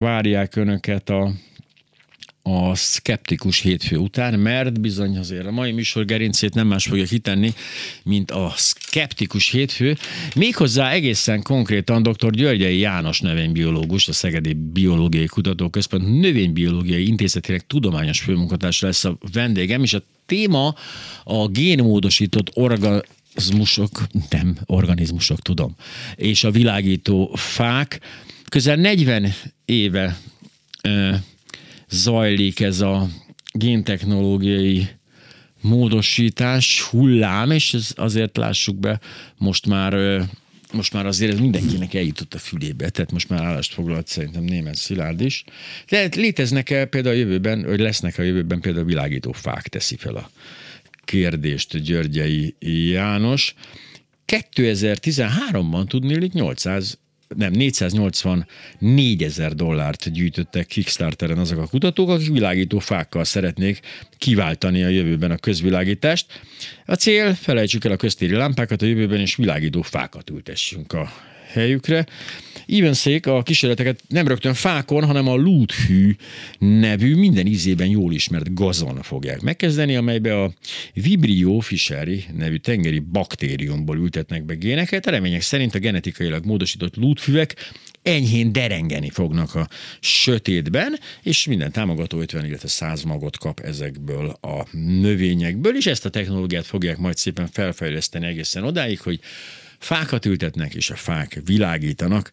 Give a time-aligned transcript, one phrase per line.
[0.00, 1.32] várják önöket a
[2.42, 7.52] a szkeptikus hétfő után, mert bizony azért a mai műsor gerincét nem más fogja kitenni,
[8.02, 9.96] mint a szkeptikus hétfő.
[10.34, 12.30] Méghozzá egészen konkrétan dr.
[12.30, 19.92] Györgyei János növénybiológus, a Szegedi Biológiai Kutatóközpont növénybiológiai intézetének tudományos főmunkatársa lesz a vendégem, és
[19.92, 20.74] a téma
[21.24, 25.76] a génmódosított organizmusok, nem, organizmusok, tudom,
[26.16, 28.00] és a világító fák.
[28.50, 30.18] Közel 40 éve
[31.88, 33.08] zajlik ez a
[33.52, 34.88] géntechnológiai
[35.60, 39.00] módosítás hullám, és ez azért lássuk be,
[39.36, 40.22] most már
[40.72, 44.74] most már azért ez mindenkinek eljutott a fülébe, tehát most már állást foglalt szerintem német
[44.74, 45.44] Szilárd is.
[45.88, 50.30] De léteznek-e például a jövőben, vagy lesznek a jövőben például világító fák teszi fel a
[51.04, 52.54] kérdést Györgyei
[52.90, 53.54] János.
[54.26, 56.98] 2013-ban tudnélik 800
[57.36, 63.80] nem, 484 ezer dollárt gyűjtöttek Kickstarteren azok a kutatók, akik világító fákkal szeretnék
[64.18, 66.26] kiváltani a jövőben a közvilágítást.
[66.86, 71.12] A cél, felejtsük el a köztéri lámpákat a jövőben, és világító fákat ültessünk a
[71.52, 72.06] helyükre.
[72.72, 76.16] Evenszék a kísérleteket nem rögtön fákon, hanem a lúthű
[76.58, 80.52] nevű, minden ízében jól ismert gazon fogják megkezdeni, amelybe a
[80.94, 85.06] Vibrio fischeri nevű tengeri baktériumból ültetnek be géneket.
[85.06, 87.56] Remények szerint a genetikailag módosított lútfüvek
[88.02, 89.68] enyhén derengeni fognak a
[90.00, 94.66] sötétben, és minden támogató 50, illetve 100 magot kap ezekből a
[95.00, 99.20] növényekből, és ezt a technológiát fogják majd szépen felfejleszteni egészen odáig, hogy
[99.80, 102.30] fákat ültetnek, és a fák világítanak,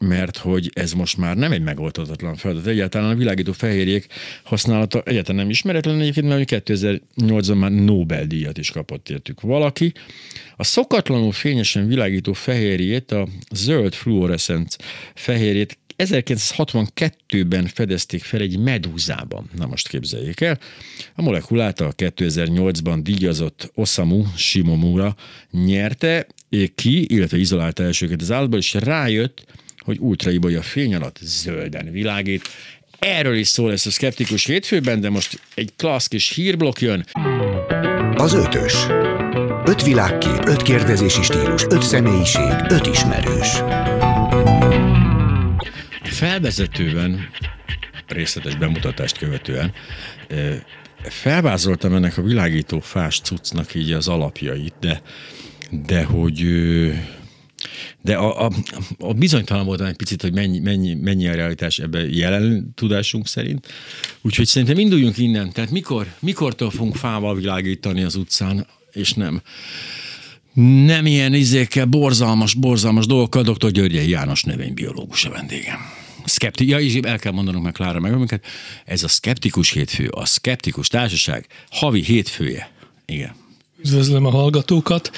[0.00, 2.66] mert hogy ez most már nem egy megoldhatatlan feladat.
[2.66, 4.06] Egyáltalán a világító fehérjék
[4.42, 9.92] használata egyáltalán nem ismeretlen egyébként, mert 2008-ban már Nobel-díjat is kapott értük valaki.
[10.56, 14.76] A szokatlanul fényesen világító fehérjét, a zöld fluoreszent
[15.14, 19.50] fehérjét 1962-ben fedezték fel egy medúzában.
[19.56, 20.58] Na most képzeljék el.
[21.14, 25.16] A molekulát a 2008-ban díjazott Osamu Shimomura
[25.50, 26.26] nyerte
[26.74, 29.44] ki, illetve izolálta elsőket az állatból, és rájött,
[29.78, 32.48] hogy ultraibolya fény alatt zölden világít.
[32.98, 37.04] Erről is szól lesz a szkeptikus hétfőben, de most egy klassz kis hírblokk jön.
[38.14, 38.74] Az ötös.
[39.66, 43.62] Öt világkép, öt kérdezési stílus, öt személyiség, öt ismerős.
[46.14, 47.28] Felvezetőben,
[48.06, 49.72] részletes bemutatást követően
[51.02, 55.02] felvázoltam ennek a világító fás cuccnak így az alapjait, de,
[55.86, 56.44] de hogy
[58.02, 58.50] de a, a,
[58.98, 63.66] a bizonytalan voltam egy picit, hogy mennyi, mennyi, mennyi a realitás ebben jelen tudásunk szerint.
[64.22, 65.52] Úgyhogy szerintem induljunk innen.
[65.52, 69.42] Tehát mikor, mikortól fogunk fával világítani az utcán, és nem
[70.86, 73.42] nem ilyen izékkel, borzalmas, borzalmas dolgokkal.
[73.42, 73.70] Dr.
[73.70, 76.03] Györgyei János növénybiológus a vendégem.
[76.34, 78.44] Skepti- ja, és el kell mondanom meg Klára meg amiket.
[78.84, 82.70] Ez a Skeptikus hétfő, a Skeptikus Társaság havi hétfője.
[83.06, 83.34] Igen.
[83.84, 85.10] Üdvözlöm a hallgatókat.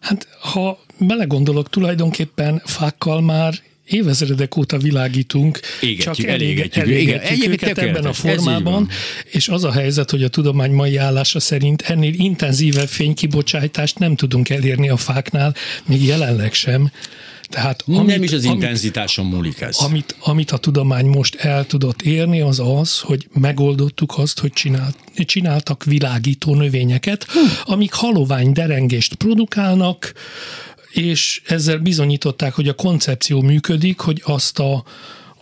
[0.00, 3.54] Hát, ha belegondolok, tulajdonképpen fákkal már
[3.84, 8.88] évezredek óta világítunk, égetjük, csak elégetjük, elégetjük igen, őket ebben a formában,
[9.24, 14.50] és az a helyzet, hogy a tudomány mai állása szerint ennél intenzívebb fénykibocsátást nem tudunk
[14.50, 15.54] elérni a fáknál,
[15.84, 16.90] még jelenleg sem.
[17.54, 19.76] Tehát amit, nem is az amit, intenzitáson múlik ez.
[19.76, 24.96] Amit, amit a tudomány most el tudott érni, az az, hogy megoldottuk azt, hogy csinált,
[25.16, 27.72] csináltak világító növényeket, hm.
[27.72, 30.12] amik halovány derengést produkálnak,
[30.90, 34.84] és ezzel bizonyították, hogy a koncepció működik, hogy azt a,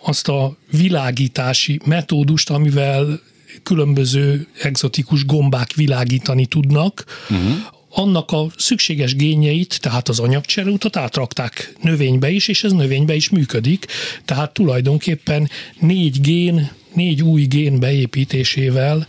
[0.03, 3.21] azt a világítási metódust, amivel
[3.63, 12.31] különböző egzotikus gombák világítani tudnak, uh-huh annak a szükséges génjeit, tehát az anyagcsereutat átrakták növénybe
[12.31, 13.87] is, és ez növénybe is működik.
[14.25, 19.07] Tehát tulajdonképpen négy gén, négy új gén beépítésével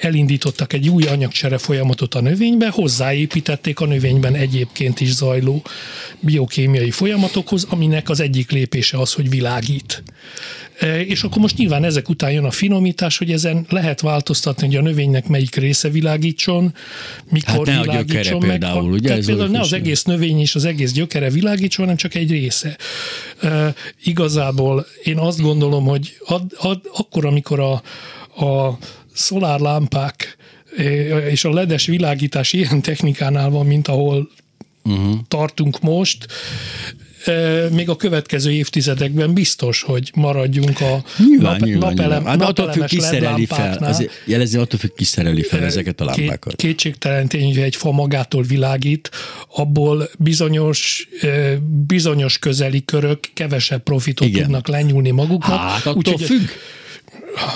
[0.00, 5.62] elindítottak egy új anyagcsere folyamatot a növénybe, hozzáépítették a növényben egyébként is zajló
[6.20, 10.02] biokémiai folyamatokhoz, aminek az egyik lépése az, hogy világít.
[10.78, 14.76] E, és akkor most nyilván ezek után jön a finomítás, hogy ezen lehet változtatni, hogy
[14.76, 16.74] a növénynek melyik része világítson,
[17.30, 18.58] mikor hát ne világítson a meg.
[18.58, 19.08] Például, ugye?
[19.08, 22.76] Tehát például ne az egész növény és az egész gyökere világítson, hanem csak egy része.
[23.40, 23.74] E,
[24.04, 27.72] igazából én azt gondolom, hogy ad, ad, akkor, amikor a,
[28.44, 28.78] a
[29.12, 30.36] szolárlámpák
[30.76, 30.82] e,
[31.30, 34.30] és a ledes világítás ilyen technikánál van, mint ahol
[34.84, 35.14] uh-huh.
[35.28, 36.26] tartunk most,
[37.70, 42.40] még a következő évtizedekben biztos, hogy maradjunk a Nyilván, nap, nyilván, napelem, nyilván.
[42.40, 46.04] Hát attól függ, ki szereli fel, azért jelezni, attól függ, ki szereli fel ezeket a
[46.04, 46.54] lámpákat.
[46.56, 49.10] Két, kétségtelen tény, hogy egy fa magától világít,
[49.56, 51.08] abból bizonyos,
[51.86, 54.42] bizonyos közeli körök kevesebb profitot Igen.
[54.42, 55.58] tudnak lenyúlni maguknak.
[55.58, 56.48] Hát attól Úgyhogy- függ.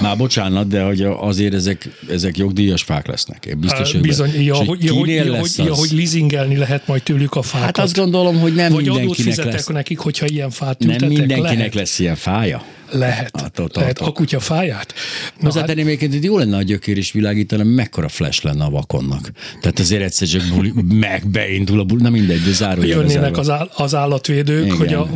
[0.01, 3.47] Már bocsánat, de hogy azért ezek, ezek jogdíjas fák lesznek.
[3.47, 6.57] Én biztos, hogy Bizony, ja, és hogy, ja, hogy, ja, lesz hogy, ja, hogy leasingelni
[6.57, 7.65] lehet majd tőlük a fákat.
[7.67, 9.67] Hát azt gondolom, hogy nem Vagy adót mindenkinek fizetek lesz.
[9.67, 11.09] nekik, hogyha ilyen fát Nem ültetek?
[11.09, 11.75] mindenkinek lehet.
[11.75, 12.65] lesz ilyen fája.
[12.91, 13.41] Lehet.
[13.41, 13.99] Attól lehet.
[13.99, 14.95] A kutya fáját?
[14.95, 18.71] Na, hát, Hozzátenném egyébként, hogy jó lenne a gyökér is világítani, mekkora flash lenne a
[18.71, 19.31] vakonnak.
[19.61, 20.73] Tehát azért egyszer csak buli,
[21.07, 24.77] meg beindul a buli, na mindegy, de zárójelben jönnének az, áll, az állatvédők, Igen.
[24.77, 25.09] hogy a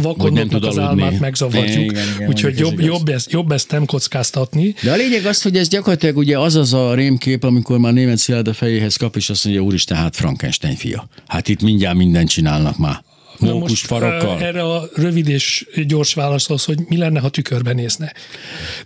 [0.48, 1.02] tud az aludni.
[1.02, 1.96] álmát megzavarjuk.
[2.28, 2.86] Úgyhogy jobb, igaz.
[2.86, 4.74] jobb, ezt, jobb ezt nem kockáztatni.
[4.82, 8.18] De a lényeg az, hogy ez gyakorlatilag ugye az az a rémkép, amikor már német
[8.18, 11.08] Szilárd a fejéhez kap, és azt mondja, úristen, hát Frankenstein fia.
[11.26, 13.02] Hát itt mindjárt mindent csinálnak már.
[13.42, 14.40] Na farokkal.
[14.40, 18.12] erre a rövid és gyors válasz az, hogy mi lenne, ha tükörben nézne.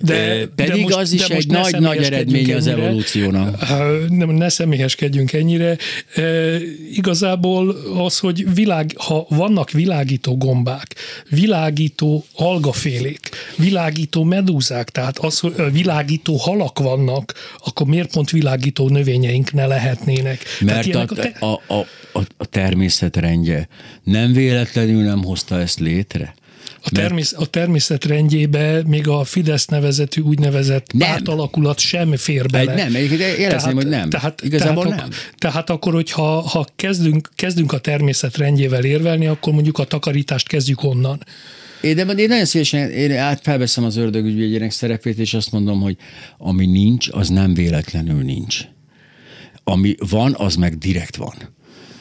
[0.07, 3.63] Eh, pedig az is egy ne nagy- nagy személyeskedjünk eredménye az evolúciónak.
[3.63, 5.77] Eh, Nem, ne személyeskedjünk ennyire.
[6.15, 6.61] Eh,
[6.95, 10.95] Igazából az, hogy világ, ha vannak világító gombák,
[11.31, 19.53] világító algafélék, világító medúzák, tehát az, hogy világító halak vannak, akkor miért pont világító növényeink
[19.53, 20.45] ne lehetnének?
[20.61, 23.69] Mert a, ilyenek te- a, a, a, a természet rendje
[24.03, 26.35] nem véletlenül nem hozta ezt létre.
[26.87, 31.09] A, termész, a természet rendjébe még a Fidesz nevezetű úgynevezett Nem.
[31.09, 32.75] pártalakulat sem fér bele.
[32.75, 34.09] Nem, egyébként jelezném, hogy nem.
[34.43, 35.11] Igazából tehát, nem.
[35.39, 40.83] Tehát akkor, hogyha ha kezdünk, kezdünk a természet rendjével érvelni, akkor mondjuk a takarítást kezdjük
[40.83, 41.19] onnan.
[41.81, 45.97] Én, de én nagyon szívesen én át felveszem az ördögügyvédjének szerepét, és azt mondom, hogy
[46.39, 48.61] ami nincs, az nem véletlenül nincs.
[49.65, 51.35] Ami van, az meg direkt van.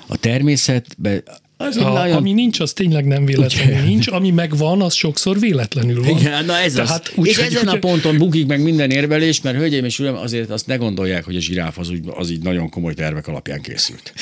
[0.07, 1.23] A természetben
[1.57, 2.15] az egy A, nagyon...
[2.15, 3.83] Ami nincs, az tényleg nem véletlenül Ugye?
[3.83, 6.17] nincs, ami megvan, az sokszor véletlenül van.
[6.17, 7.11] Igen, na ez Tehát az.
[7.15, 10.15] úgy, és hogy- ezen a hogy- ponton bukik meg minden érvelés, mert hölgyeim és uram,
[10.15, 13.61] azért azt ne gondolják, hogy a zsiráf az, úgy, az így nagyon komoly tervek alapján
[13.61, 14.13] készült.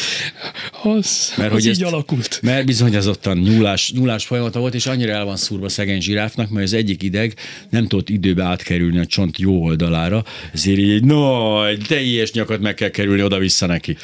[0.83, 2.39] Az, Mert az hogy így ezt- alakult.
[2.41, 6.49] Mert bizony az ottan nyúlás, nyúlás folyamata volt, és annyira el van szúrva szegény zsiráfnak,
[6.49, 7.33] mert az egyik ideg
[7.69, 12.73] nem tudott időbe átkerülni a csont jó oldalára, ezért így egy nagy, teljes nyakat meg
[12.73, 13.97] kell kerülni oda-vissza neki.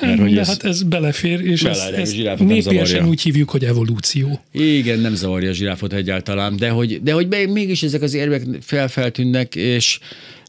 [0.00, 3.64] Mert hogy De ez, hát ez belefér, és Bele, ezt, ezt népiesen úgy hívjuk, hogy
[3.64, 4.40] evolúció.
[4.52, 9.54] igen, nem zavarja a zsiráfot egyáltalán, de hogy, de hogy mégis ezek az érvek felfeltűnnek,
[9.54, 9.98] és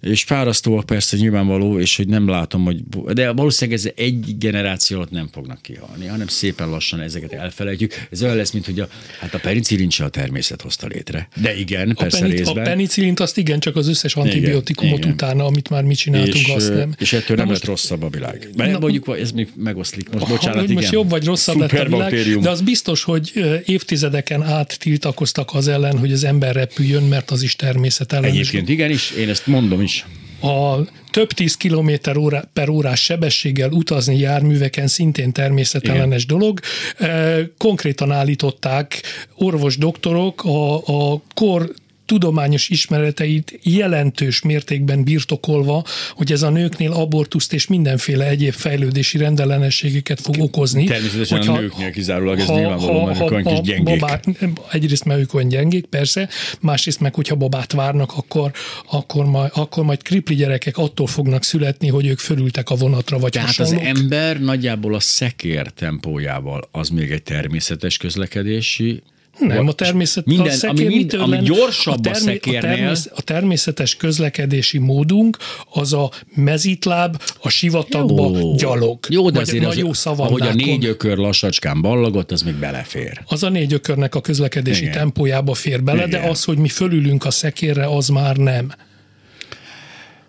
[0.06, 2.84] és fárasztóak persze nyilvánvaló, és hogy nem látom, hogy...
[3.14, 8.08] De valószínűleg ez egy generáció alatt nem fognak kihalni, hanem szépen lassan ezeket elfelejtjük.
[8.12, 8.88] Ez olyan lesz, mint hogy a,
[9.20, 11.28] hát a penicillin se a természet hozta létre.
[11.42, 12.64] De igen, A, persze penit, a részben.
[12.64, 15.12] penicillint azt igen, csak az összes antibiotikumot igen.
[15.12, 16.96] utána, amit már mi csináltunk, és, azt nem.
[17.00, 18.50] és ettől Na nem most- lett rosszabb a világ.
[18.56, 20.10] Mert Na- mondjuk ez még megoszlik.
[20.10, 20.76] Most bocsánat, hogy igen.
[20.76, 23.32] most jobb vagy rosszabb lett a világ, de az biztos, hogy
[23.66, 28.32] évtizedeken át tiltakoztak az ellen, hogy az ember repüljön, mert az is természetellenes.
[28.36, 29.95] Egyébként igenis, én ezt mondom is.
[30.42, 30.78] A
[31.12, 36.38] több tíz kilométer óra, per órás sebességgel utazni járműveken szintén természetellenes Igen.
[36.38, 36.60] dolog.
[36.98, 39.02] E, Konkrétan állították
[39.36, 41.74] orvos doktorok a, a kor
[42.06, 45.84] tudományos ismereteit jelentős mértékben birtokolva,
[46.16, 50.84] hogy ez a nőknél abortuszt és mindenféle egyéb fejlődési rendellenességeket fog okozni.
[50.84, 54.00] Természetesen a Hogyha- nőknél kizárólag ez nyilvánvaló, mert ők olyan kis a gyengék.
[54.00, 54.28] babák-
[54.72, 56.30] egyrészt mert ők olyan gyengék, persze,
[56.60, 58.52] másrészt meg, hogyha babát várnak, akkor,
[58.92, 63.32] akkor, majd, akkor majd kripli gyerekek attól fognak születni, hogy ők fölültek a vonatra, vagy
[63.32, 63.86] Tehát az hasonlók.
[63.86, 69.02] ember nagyjából a szekér tempójával az még egy természetes közlekedési
[69.40, 73.10] Nem, a természet, Minden, a szekér ami, mind, ami gyorsabb a, termé- szekérnél, a, termész,
[73.16, 75.38] a természetes közlekedési módunk
[75.72, 78.56] az a mezitláb, a sivatagba Jó.
[78.56, 79.00] gyalog.
[79.10, 83.22] Jó, de azért a az, jó ahogy a négy ökör lassacskán ballagott, az még belefér.
[83.26, 84.94] Az a négy ökörnek a közlekedési Igen.
[84.94, 86.30] tempójába fér bele, de Igen.
[86.30, 88.72] az, hogy mi fölülünk a szekérre, az már nem.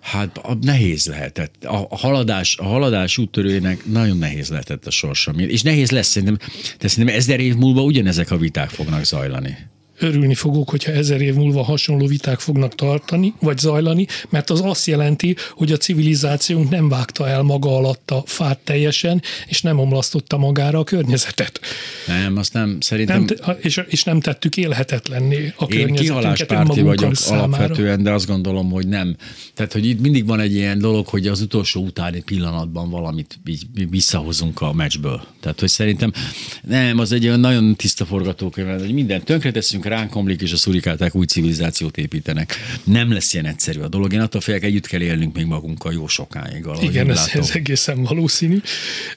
[0.07, 1.65] Hát a- nehéz lehetett.
[1.65, 5.31] A haladás, a haladás úttörőjének nagyon nehéz lehetett a sorsa.
[5.37, 6.39] És nehéz lesz, szerintem,
[6.79, 9.57] de szerintem ezer év múlva ugyanezek a viták fognak zajlani.
[9.99, 14.87] Örülni fogok, hogyha ezer év múlva hasonló viták fognak tartani, vagy zajlani, mert az azt
[14.87, 20.37] jelenti, hogy a civilizációnk nem vágta el maga alatt a fát teljesen, és nem omlasztotta
[20.37, 21.61] magára a környezetet.
[22.07, 23.25] Nem, azt nem, szerintem...
[23.47, 27.43] Nem, és, és nem tettük élhetetlenné a Én kihaláspárti vagyok számára.
[27.43, 29.17] alapvetően, de azt gondolom, hogy nem.
[29.55, 33.39] Tehát, hogy itt mindig van egy ilyen dolog, hogy az utolsó utáni pillanatban valamit
[33.91, 35.23] visszahozunk a meccsből.
[35.41, 36.13] Tehát, hogy szerintem
[36.63, 41.15] nem, az egy olyan nagyon tiszta forgatókönyv, hogy mindent tönkreteszünk, ránk omlik, és a szurikáták
[41.15, 42.55] új civilizációt építenek.
[42.85, 44.13] Nem lesz ilyen egyszerű a dolog.
[44.13, 46.65] Én attól félek, együtt kell élnünk még magunkkal jó sokáig.
[46.81, 48.61] Igen, ez, ez, egészen valószínű.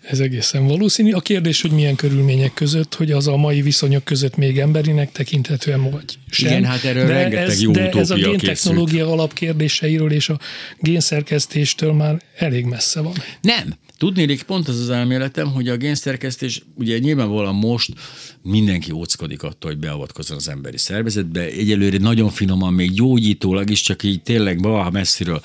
[0.01, 1.11] Ez egészen valószínű.
[1.11, 5.91] A kérdés, hogy milyen körülmények között, hogy az a mai viszonyok között még emberinek tekinthetően
[5.91, 6.49] vagy sem.
[6.51, 10.39] Igen, hát erről de rengeteg ez, jó de ez a géntechnológia alapkérdéseiről és a
[10.79, 13.13] génszerkesztéstől már elég messze van.
[13.41, 13.77] Nem.
[13.99, 17.93] Tudnélik, pont az az elméletem, hogy a génszerkesztés, ugye nyilvánvalóan most
[18.41, 21.41] mindenki óckodik attól, hogy beavatkozzon az emberi szervezetbe.
[21.41, 25.41] Egyelőre nagyon finoman, még gyógyítólag is, csak így tényleg baha messziről.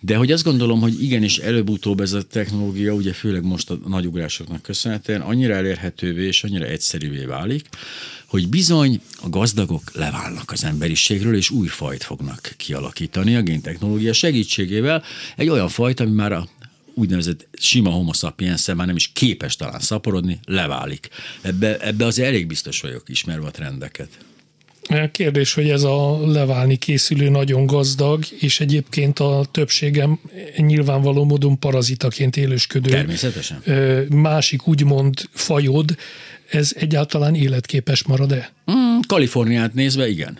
[0.00, 4.06] De hogy azt gondolom, hogy igenis előbb-utóbb ez a technológia, ugye főleg most a nagy
[4.06, 7.68] ugrásoknak köszönhetően annyira elérhetővé és annyira egyszerűvé válik,
[8.26, 15.02] hogy bizony a gazdagok leválnak az emberiségről, és új fajt fognak kialakítani a géntechnológia segítségével.
[15.36, 16.48] Egy olyan fajt, ami már a
[16.94, 21.08] úgynevezett sima homo sapiens már nem is képes talán szaporodni, leválik.
[21.40, 24.08] Ebbe, ebbe az elég biztos vagyok, ismerve a trendeket.
[25.12, 30.20] Kérdés, hogy ez a leválni készülő nagyon gazdag, és egyébként a többségem
[30.56, 32.90] nyilvánvaló módon parazitaként élősködő.
[32.90, 33.62] Természetesen.
[34.10, 35.96] Másik úgymond fajod,
[36.50, 38.52] ez egyáltalán életképes marad-e?
[38.72, 40.38] Mm, Kaliforniát nézve igen.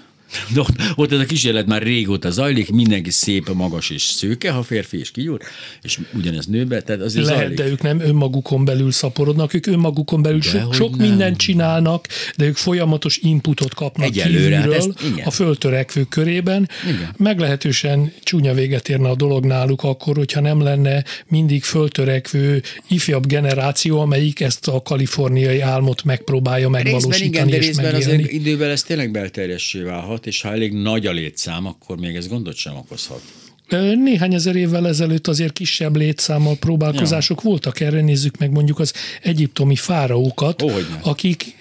[0.55, 4.62] De ott, ott ez a kísérlet már régóta zajlik, mindenki szép, magas és szőke, ha
[4.62, 5.41] férfi és kigyúr,
[5.83, 7.59] és ugyanez nőbe, tehát azért Lehet, zajlik.
[7.59, 12.45] de ők nem önmagukon belül szaporodnak, ők önmagukon belül de sok, sok mindent csinálnak, de
[12.45, 16.69] ők folyamatos inputot kapnak Egyelőre, hát kívülről hát ezt, a föltörekvő körében.
[16.88, 17.14] Igen.
[17.17, 24.00] Meglehetősen csúnya véget érne a dolog náluk akkor, hogyha nem lenne mindig föltörekvő ifjabb generáció,
[24.00, 29.11] amelyik ezt a kaliforniai álmot megpróbálja megvalósítani részben igen, de részben azért idővel ez tényleg
[29.11, 33.23] belterjessé válhat, és ha elég nagy a létszám, akkor még ez gondot sem okozhat.
[34.04, 37.49] Néhány ezer évvel ezelőtt azért kisebb létszámmal próbálkozások ja.
[37.49, 37.81] voltak.
[37.81, 41.57] Erre nézzük meg mondjuk az egyiptomi fáraókat, oh, akik,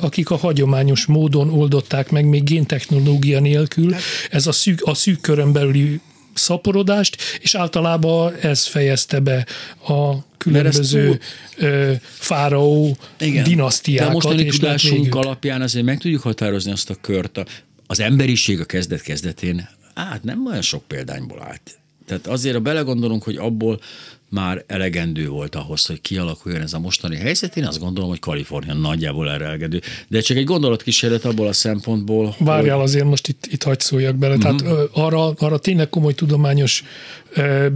[0.00, 3.92] akik a hagyományos módon oldották meg még géntechnológia nélkül.
[3.92, 4.02] Hát.
[4.30, 6.00] Ez a szűk, a szűk körön belüli
[6.34, 9.46] szaporodást, és általában ez fejezte be
[9.88, 11.20] a különböző
[11.58, 11.98] túl...
[12.02, 13.44] fáraó Igen.
[13.44, 14.06] dinasztiákat.
[14.06, 17.44] De mostani tudásunk alapján azért meg tudjuk határozni azt a kört,
[17.86, 21.78] az emberiség a kezdet-kezdetén, hát nem olyan sok példányból állt.
[22.06, 23.80] Tehát azért, ha belegondolunk, hogy abból
[24.28, 27.56] már elegendő volt ahhoz, hogy kialakuljon ez a mostani helyzet.
[27.56, 29.80] Én azt gondolom, hogy Kalifornia nagyjából erre elegendő.
[30.08, 32.34] De csak egy gondolatkísérlet abból a szempontból.
[32.38, 32.84] Várjál hogy...
[32.84, 34.34] azért, most itt, itt hagyd szóljak bele.
[34.34, 34.56] Uh-huh.
[34.56, 36.84] Tehát uh, arra, arra tényleg komoly tudományos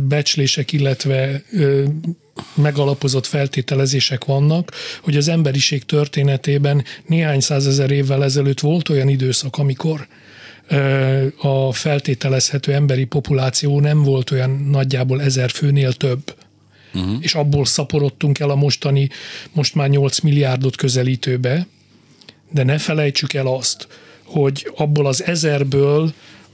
[0.08, 1.42] becslések, illetve
[2.54, 10.06] megalapozott feltételezések vannak, hogy az emberiség történetében néhány százezer évvel ezelőtt volt olyan időszak, amikor
[11.38, 16.34] a feltételezhető emberi populáció nem volt olyan nagyjából ezer főnél több.
[16.94, 17.16] Uh-huh.
[17.20, 19.08] És abból szaporodtunk el a mostani,
[19.52, 21.66] most már 8 milliárdot közelítőbe,
[22.50, 23.88] de ne felejtsük el azt,
[24.24, 26.12] hogy abból az ezerből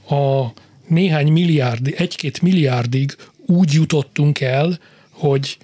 [0.09, 0.45] a
[0.87, 5.57] néhány milliárd, egy-két milliárdig úgy jutottunk el, hogy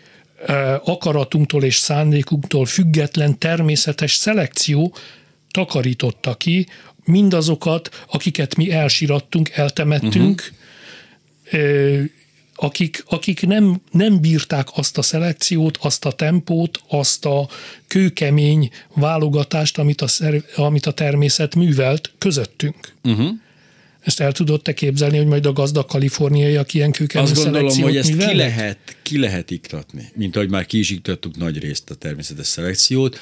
[0.83, 4.95] akaratunktól és szándékunktól független természetes szelekció
[5.51, 6.67] takarította ki
[7.03, 10.51] mindazokat, akiket mi elsirattunk, eltemettünk,
[11.51, 12.03] uh-huh.
[12.55, 17.49] akik, akik nem, nem bírták azt a szelekciót, azt a tempót, azt a
[17.87, 20.07] kőkemény válogatást, amit a,
[20.55, 22.93] amit a természet művelt közöttünk.
[23.03, 23.29] Uh-huh.
[23.99, 27.97] Ezt el tudod te képzelni, hogy majd a gazdag kaliforniaiak ilyen kőkemény Azt gondolom, hogy
[27.97, 31.95] ezt ki lehet, ki lehet iktatni, mint ahogy már ki is iktattuk nagy részt a
[31.95, 33.19] természetes szelekciót,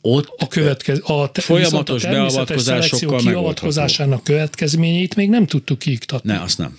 [0.00, 6.32] ott a, következ, a te, folyamatos a beavatkozásokkal kiavatkozásának következményeit még nem tudtuk kiiktatni.
[6.32, 6.78] Ne, azt nem.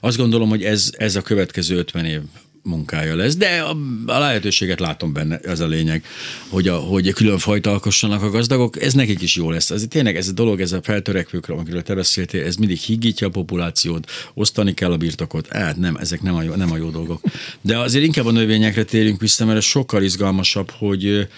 [0.00, 2.20] Azt gondolom, hogy ez, ez a következő 50 év
[2.62, 3.76] munkája lesz, de a,
[4.06, 6.04] a lehetőséget látom benne, ez a lényeg,
[6.48, 9.70] hogy, a, hogy külön fajta alkossanak a gazdagok, ez nekik is jó lesz.
[9.70, 13.30] Ez tényleg ez a dolog, ez a feltörekvőkről, amiről te beszéltél, ez mindig higítja a
[13.30, 17.20] populációt, osztani kell a birtokot, hát nem, ezek nem a jó, nem a jó dolgok.
[17.60, 21.28] De azért inkább a növényekre térünk vissza, mert ez sokkal izgalmasabb, hogy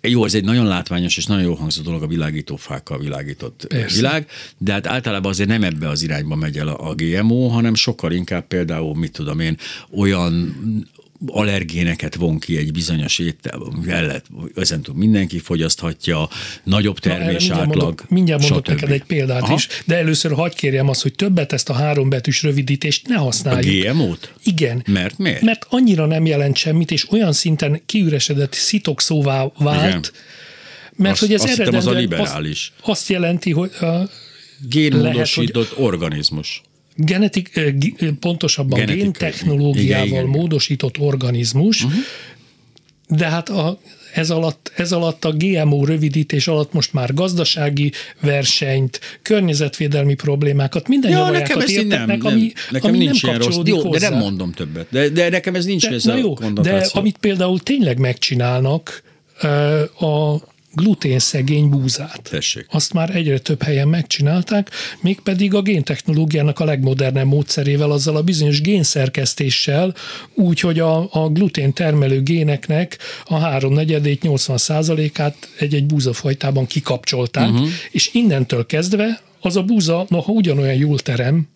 [0.00, 3.96] jó, ez egy nagyon látványos és nagyon jó hangzó dolog a világító fákkal világított Persze.
[3.96, 4.26] világ,
[4.58, 8.12] de hát általában azért nem ebbe az irányba megy el a, a GMO, hanem sokkal
[8.12, 9.56] inkább például, mit tudom én,
[9.90, 10.54] olyan
[11.26, 16.28] allergéneket von ki egy bizonyos étel, lehet, ezen túl mindenki fogyaszthatja,
[16.64, 17.76] nagyobb termés Na, mindjárt átlag.
[17.76, 18.74] Mondok, mindjárt mondok stb.
[18.74, 19.54] neked egy példát Aha.
[19.54, 23.86] is, de először hagyd kérjem azt, hogy többet ezt a hárombetűs rövidítést ne használjuk.
[23.86, 24.32] A GMO-t?
[24.44, 24.82] Igen.
[24.86, 25.42] Mert miért?
[25.42, 30.04] Mert annyira nem jelent semmit, és olyan szinten kiüresedett szitokszóvá vált, Igen.
[30.96, 32.72] mert azt, hogy ez eredendően az a liberális.
[32.80, 34.08] Azt, azt jelenti, hogy a,
[34.68, 36.62] génmódosított lehet, hogy organizmus
[37.04, 37.60] genetik,
[38.20, 39.02] pontosabban Genetikai.
[39.02, 40.40] géntechnológiával igen, igen.
[40.40, 42.00] módosított organizmus, uh-huh.
[43.08, 43.78] de hát a,
[44.14, 51.10] ez alatt, ez alatt a GMO rövidítés alatt most már gazdasági versenyt, környezetvédelmi problémákat, minden
[51.10, 53.56] Ja, nekem ez nem, értetnek, nem, ami, nekem ami nincs nem ilyen rossz.
[53.56, 54.08] kapcsolódik Jó, hozzá.
[54.08, 54.86] de nem mondom többet.
[54.90, 57.00] De, de nekem ez nincs De, ez na a jó, de konnotáció.
[57.00, 59.02] amit például tényleg megcsinálnak,
[59.42, 59.48] ö,
[60.06, 60.40] a
[60.72, 62.20] gluténszegény búzát.
[62.30, 62.66] Tessék.
[62.70, 68.60] Azt már egyre több helyen megcsinálták, mégpedig a géntechnológiának a legmodernebb módszerével, azzal a bizonyos
[68.60, 69.94] génszerkesztéssel,
[70.34, 77.68] úgy, hogy a, a glutén termelő géneknek a háromnegyedét, 80 százalékát egy-egy búzafajtában kikapcsolták, uh-huh.
[77.90, 81.48] és innentől kezdve az a búza, noha ugyanolyan jól terem,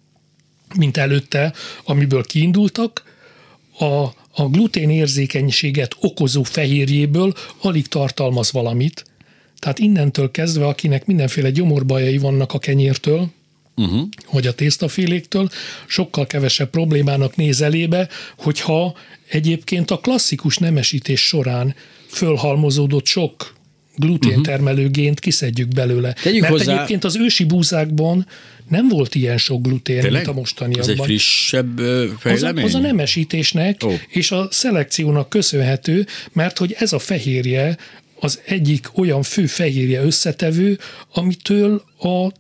[0.76, 1.52] mint előtte,
[1.84, 3.13] amiből kiindultak,
[3.78, 4.02] a,
[4.34, 9.04] a glutén érzékenységet okozó fehérjéből alig tartalmaz valamit.
[9.58, 13.28] Tehát innentől kezdve, akinek mindenféle gyomorbajai vannak a kenyértől,
[13.76, 14.08] uh-huh.
[14.32, 15.48] vagy a tésztaféléktől,
[15.86, 18.94] sokkal kevesebb problémának néz elébe, hogyha
[19.28, 21.74] egyébként a klasszikus nemesítés során
[22.06, 23.53] fölhalmozódott sok
[23.96, 26.12] gluténtermelő gént kiszedjük belőle.
[26.12, 28.26] Tegyük Mert hozzá- egyébként az ősi búzákban
[28.68, 30.12] nem volt ilyen sok glutén, Tényleg?
[30.12, 30.90] mint a mostaniakban.
[30.90, 32.64] Ez egy frissebb ö, Az a, fejlemény?
[32.64, 33.92] az a nemesítésnek Ó.
[34.08, 37.76] és a szelekciónak köszönhető, mert hogy ez a fehérje
[38.20, 40.78] az egyik olyan fő fehérje összetevő,
[41.12, 42.32] amitől a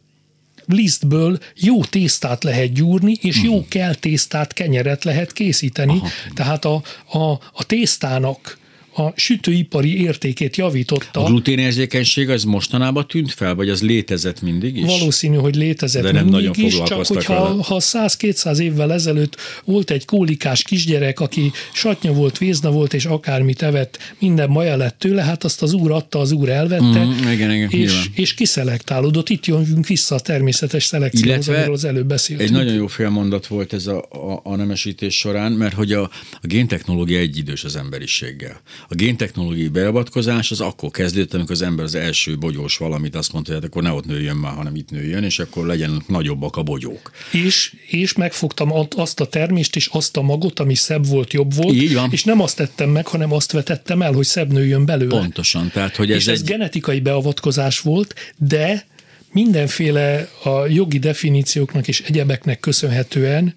[0.66, 3.44] lisztből jó tésztát lehet gyúrni, és Mhm.
[3.46, 5.92] jó kell tésztát, kenyeret lehet készíteni.
[5.98, 6.08] Aha.
[6.34, 7.18] Tehát a, a,
[7.52, 8.58] a tésztának
[8.96, 11.24] a sütőipari értékét javította.
[11.24, 14.84] A gluténérzékenység az mostanában tűnt fel, vagy az létezett mindig is?
[14.86, 17.62] Valószínű, hogy létezett De nem mindig nagyon is, csak hogyha vele.
[17.62, 23.62] ha 100-200 évvel ezelőtt volt egy kólikás kisgyerek, aki satnya volt, vézna volt, és akármit
[23.62, 27.52] evett, minden maja lett tőle, hát azt az úr adta, az úr elvette, Mhm, igen,
[27.52, 28.04] igen, és, nyilván.
[28.14, 29.28] és kiszelektálódott.
[29.28, 32.48] Itt jövünk vissza a természetes szelekcióhoz, amiről az előbb beszéltünk.
[32.48, 36.46] Egy nagyon jó félmondat volt ez a, a, a nemesítés során, mert hogy a, a
[36.46, 38.60] géntechnológia egyidős az emberiséggel.
[38.88, 43.52] A géntechnológiai beavatkozás az akkor kezdődött, amikor az ember az első bogyós valamit azt mondta,
[43.52, 46.62] hogy hát akkor ne ott nőjön már, hanem itt nőjön, és akkor legyen nagyobbak a
[46.62, 47.10] bogyók.
[47.32, 51.74] és, és megfogtam azt a termést és azt a magot, ami szebb volt, jobb volt,
[51.74, 52.08] Így van.
[52.12, 55.18] és nem azt tettem meg, hanem azt vetettem el, hogy szebb nőjön belőle.
[55.18, 56.46] Pontosan, tehát hogy ez és ez egy...
[56.46, 58.86] genetikai beavatkozás volt, de
[59.32, 63.54] mindenféle a jogi definícióknak és egyebeknek köszönhetően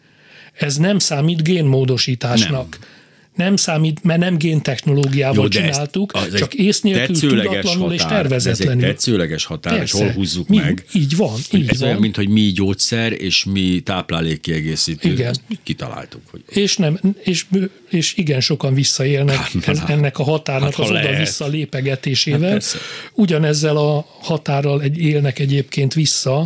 [0.54, 2.78] ez nem számít génmódosításnak.
[2.80, 2.96] Nem.
[3.38, 8.18] Nem számít, mert nem géntechnológiával Jó, ezt- csináltuk, egy csak ész nélkül, tudatlanul és határ.
[8.22, 8.74] tervezetlenül.
[8.84, 10.86] Ez egy tetszőleges határ, és hol húzzuk mi, meg.
[10.94, 11.88] Így van, így ez van.
[11.90, 15.12] olyan, mint hogy mi gyógyszer, és mi táplálékkiegészítő.
[15.12, 15.28] Igen.
[15.30, 17.46] Ezt kitaláltuk, hogy És, nem, és,
[17.90, 22.52] és igen sokan visszaélnek Hát, ez, ennek a határnak Hát, az oda-vissza Hát lépegetésével.
[22.52, 22.78] persze.
[23.14, 26.40] Ugyanezzel a határral egy, élnek egyébként vissza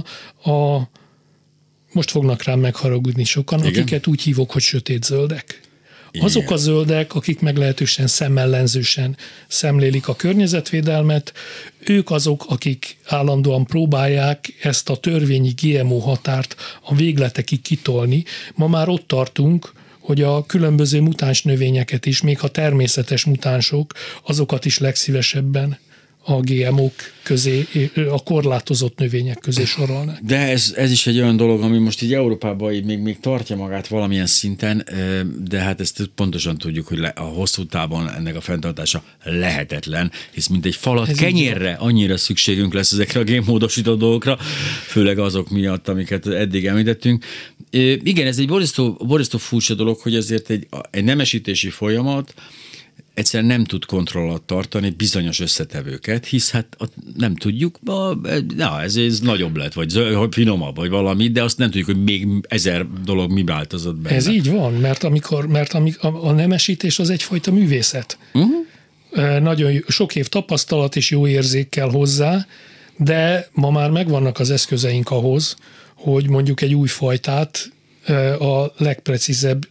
[0.44, 0.82] a
[1.94, 3.72] most fognak rám megharagudni sokan, Igen.
[3.72, 5.60] akiket úgy hívok, hogy sötétzöldek.
[6.20, 11.34] Azok a zöldek, akik meglehetősen szemellenzősen szemlélik a környezetvédelmet,
[11.80, 18.24] ők azok, akik állandóan próbálják ezt a törvényi GMO határt a végletekig kitolni.
[18.56, 23.94] Ma már ott tartunk, hogy a különböző mutáns növényeket is, még ha természetes mutánsok,
[24.24, 25.78] azokat is legszívesebben
[26.24, 27.68] a GMO-k közé,
[28.10, 30.20] a korlátozott növények közé sorolnak.
[30.20, 33.56] De ez, ez is egy olyan dolog, ami most így Európában így még, még tartja
[33.56, 34.86] magát valamilyen szinten,
[35.44, 40.66] de hát ezt pontosan tudjuk, hogy a hosszú távon ennek a fenntartása lehetetlen, hisz mint
[40.66, 44.38] egy falat Ez kenyérre annyira szükségünk lesz ezekre a génmódosított dolgokra,
[44.88, 47.26] főleg azok miatt, amiket eddig említettünk.
[48.04, 52.34] Igen, ez egy borzasztó, borzasztó furcsa dolog, hogy azért egy, egy nemesítési folyamat,
[53.14, 56.78] egyszerűen nem tud kontroll alatt tartani bizonyos összetevőket, hisz hát
[57.18, 58.18] nem tudjuk, a-
[58.56, 61.86] na, ez, ez nagyobb lett, vagy zö- hogy finomabb, vagy valami, de azt nem tudjuk,
[61.86, 64.16] hogy még ezer dolog mi változott benne.
[64.16, 68.18] Ez így van, mert, amikor, mert amik, a, a nemesítés az egyfajta művészet.
[68.34, 69.40] Uh-huh.
[69.40, 72.46] Nagyon sok év tapasztalat és jó érzék kell hozzá,
[72.98, 75.56] de ma már megvannak az eszközeink ahhoz,
[75.96, 77.72] hogy mondjuk egy új fajtát
[78.06, 79.68] ö, a legprecízebb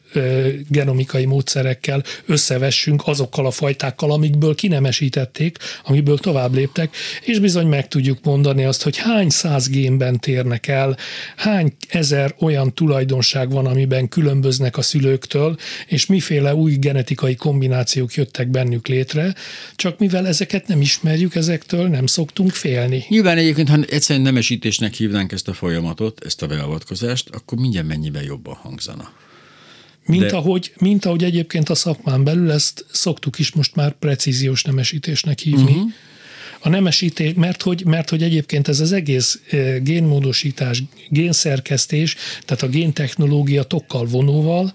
[0.68, 8.18] genomikai módszerekkel összevessünk azokkal a fajtákkal, amikből kinemesítették, amiből tovább léptek, és bizony meg tudjuk
[8.24, 10.96] mondani azt, hogy hány száz génben térnek el,
[11.36, 18.48] hány ezer olyan tulajdonság van, amiben különböznek a szülőktől, és miféle új genetikai kombinációk jöttek
[18.48, 19.34] bennük létre,
[19.76, 23.04] csak mivel ezeket nem ismerjük, ezektől nem szoktunk félni.
[23.08, 28.22] Nyilván egyébként, ha egyszerűen nemesítésnek hívnánk ezt a folyamatot, ezt a beavatkozást, akkor mindjárt mennyiben
[28.22, 29.12] jobban hangzana.
[30.06, 34.62] Mint, De- ahogy, mint ahogy egyébként a szakmán belül ezt szoktuk is most már precíziós
[34.62, 35.72] nemesítésnek hívni.
[35.72, 35.90] Uh-huh.
[36.62, 42.68] A nemesítés, mert hogy, mert hogy egyébként ez az egész eh, génmódosítás, génszerkesztés, tehát a
[42.68, 44.72] géntechnológia tokkal vonóval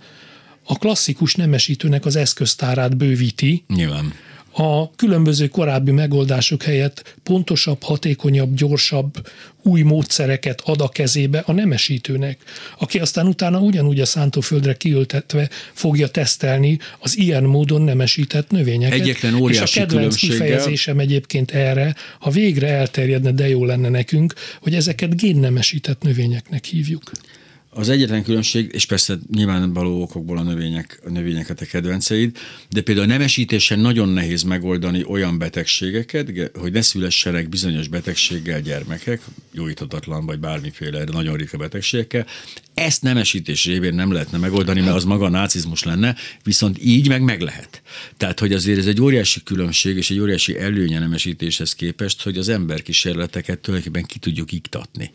[0.64, 4.14] a klasszikus nemesítőnek az eszköztárát bővíti, Nyilván.
[4.58, 9.28] A különböző korábbi megoldások helyett pontosabb, hatékonyabb, gyorsabb
[9.62, 12.38] új módszereket ad a kezébe a nemesítőnek,
[12.78, 19.00] aki aztán utána ugyanúgy a szántóföldre kiültetve fogja tesztelni az ilyen módon nemesített növényeket.
[19.00, 24.34] Egyetlen óriási És a kedvenc kifejezésem egyébként erre, ha végre elterjedne, de jó lenne nekünk,
[24.62, 27.12] hogy ezeket génnemesített növényeknek hívjuk.
[27.78, 32.38] Az egyetlen különbség, és persze nyilvánvaló okokból a, növények, a növényeket a kedvenceid,
[32.70, 39.22] de például a nemesítésen nagyon nehéz megoldani olyan betegségeket, hogy ne szülessenek bizonyos betegséggel gyermekek,
[39.52, 42.26] jóítatatlan vagy bármiféle nagyon ritka betegségekkel.
[42.74, 47.22] Ezt nemesítés révén nem lehetne megoldani, mert az maga a nácizmus lenne, viszont így meg
[47.22, 47.82] meg lehet.
[48.18, 52.50] Tehát, hogy azért ez egy óriási különbség és egy óriási előnye nemesítéshez képest, hogy az
[52.50, 55.12] emberkísérleteket tulajdonképpen ki tudjuk iktatni.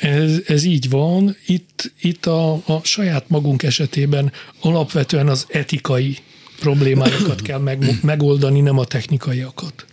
[0.00, 1.36] Ez, ez így van.
[1.46, 6.18] Itt, itt a, a saját magunk esetében alapvetően az etikai
[6.60, 9.84] problémákat kell meg, megoldani, nem a technikaiakat.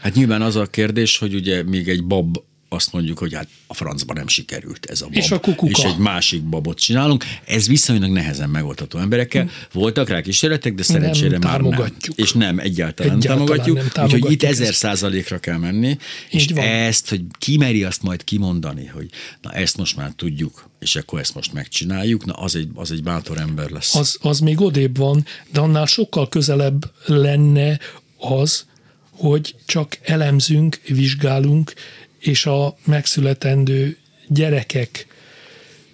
[0.00, 2.36] Hát nyilván az a kérdés, hogy ugye még egy bab
[2.72, 5.14] azt mondjuk, hogy hát a francban nem sikerült ez a bab.
[5.14, 5.78] És a kukuka.
[5.78, 7.24] És egy másik babot csinálunk.
[7.44, 9.50] Ez viszonylag nehezen megoldható emberekkel.
[9.72, 11.94] Voltak rá kísérletek, de szerencsére nem már nem.
[12.14, 13.76] És nem, egyáltalán, egyáltalán nem támogatjuk.
[13.76, 15.98] Nem támogatjuk úgyhogy itt ezer százalékra kell menni.
[16.30, 16.64] És van.
[16.64, 19.08] ezt, hogy ki meri azt majd kimondani, hogy
[19.42, 23.02] na ezt most már tudjuk, és akkor ezt most megcsináljuk, na az egy, az egy
[23.02, 23.94] bátor ember lesz.
[23.94, 27.78] Az, az még odébb van, de annál sokkal közelebb lenne
[28.18, 28.68] az,
[29.10, 31.72] hogy csak elemzünk, vizsgálunk,
[32.20, 33.96] és a megszületendő
[34.28, 35.06] gyerekek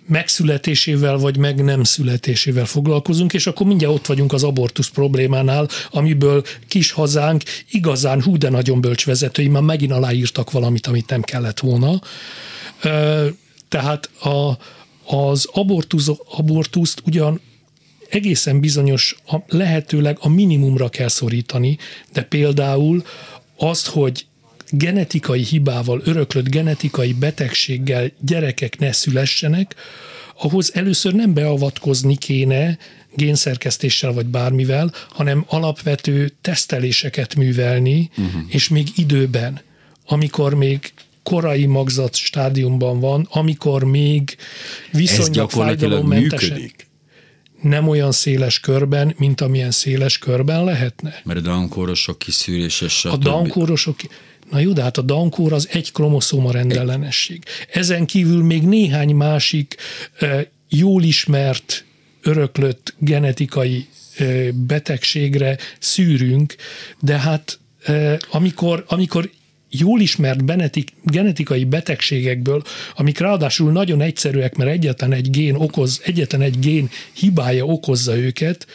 [0.09, 6.45] megszületésével vagy meg nem születésével foglalkozunk, és akkor mindjárt ott vagyunk az abortusz problémánál, amiből
[6.69, 11.61] kis hazánk igazán hú de nagyon bölcs vezetői már megint aláírtak valamit, amit nem kellett
[11.61, 12.01] volna.
[13.69, 14.59] Tehát a,
[15.15, 17.41] az abortusz, abortuszt ugyan
[18.09, 21.79] egészen bizonyos, lehetőleg a minimumra kell szorítani,
[22.13, 23.05] de például
[23.57, 24.27] azt, hogy
[24.71, 29.75] genetikai hibával, öröklött genetikai betegséggel gyerekek ne szülessenek,
[30.39, 32.79] ahhoz először nem beavatkozni kéne
[33.15, 38.43] génszerkesztéssel vagy bármivel, hanem alapvető teszteléseket művelni, uh-huh.
[38.49, 39.61] és még időben,
[40.07, 44.37] amikor még korai magzat stádiumban van, amikor még
[44.93, 46.51] viszonylag fájdalommentesen.
[46.51, 46.87] Működik
[47.63, 51.21] nem olyan széles körben, mint amilyen széles körben lehetne.
[51.25, 53.97] Mert a dankórosok kiszűrése, A dankórosok,
[54.51, 57.43] Na jó, de hát a dankór az egy kromoszóma rendellenesség.
[57.73, 59.77] Ezen kívül még néhány másik
[60.69, 61.85] jól ismert,
[62.23, 63.87] öröklött genetikai
[64.53, 66.55] betegségre szűrünk,
[67.01, 67.59] de hát
[68.31, 69.31] amikor, amikor
[69.71, 72.63] jól ismert genetik, genetikai betegségekből,
[72.95, 78.67] amik ráadásul nagyon egyszerűek, mert egyetlen egy gén okoz, egyetlen egy gén hibája okozza őket,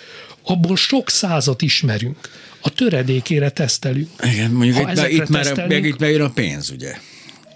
[0.44, 2.30] abból sok százat ismerünk
[2.62, 4.10] a töredékére tesztelünk.
[4.24, 6.96] Igen, mondjuk itt, itt, itt, már, meg itt megjön a pénz, ugye?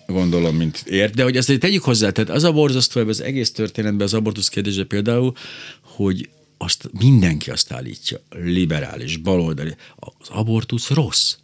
[0.08, 1.16] gondolom, mint ért.
[1.16, 4.84] De hogy azt tegyük hozzá, tehát az a borzasztó az egész történetben az abortusz kérdése
[4.84, 5.34] például,
[5.82, 11.36] hogy azt mindenki azt állítja, liberális, baloldali, az abortusz rossz.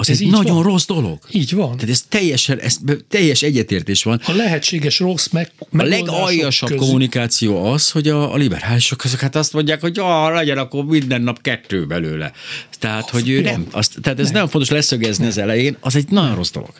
[0.00, 0.62] Az ez egy nagyon van.
[0.62, 1.18] rossz dolog.
[1.30, 1.76] Így van.
[1.76, 2.76] Tehát ez teljesen, ez
[3.08, 4.20] teljes egyetértés van.
[4.24, 6.84] A lehetséges rossz meg, A legaljasabb közül.
[6.84, 11.22] kommunikáció az, hogy a, a liberálisok azok hát azt mondják, hogy ah, legyen akkor minden
[11.22, 12.32] nap kettő belőle.
[12.78, 13.66] Tehát, az, hogy ő nem.
[13.70, 14.32] Azt, tehát ez nem.
[14.32, 15.32] nagyon fontos leszögezni nem.
[15.32, 16.72] az elején, az egy nagyon rossz dolog.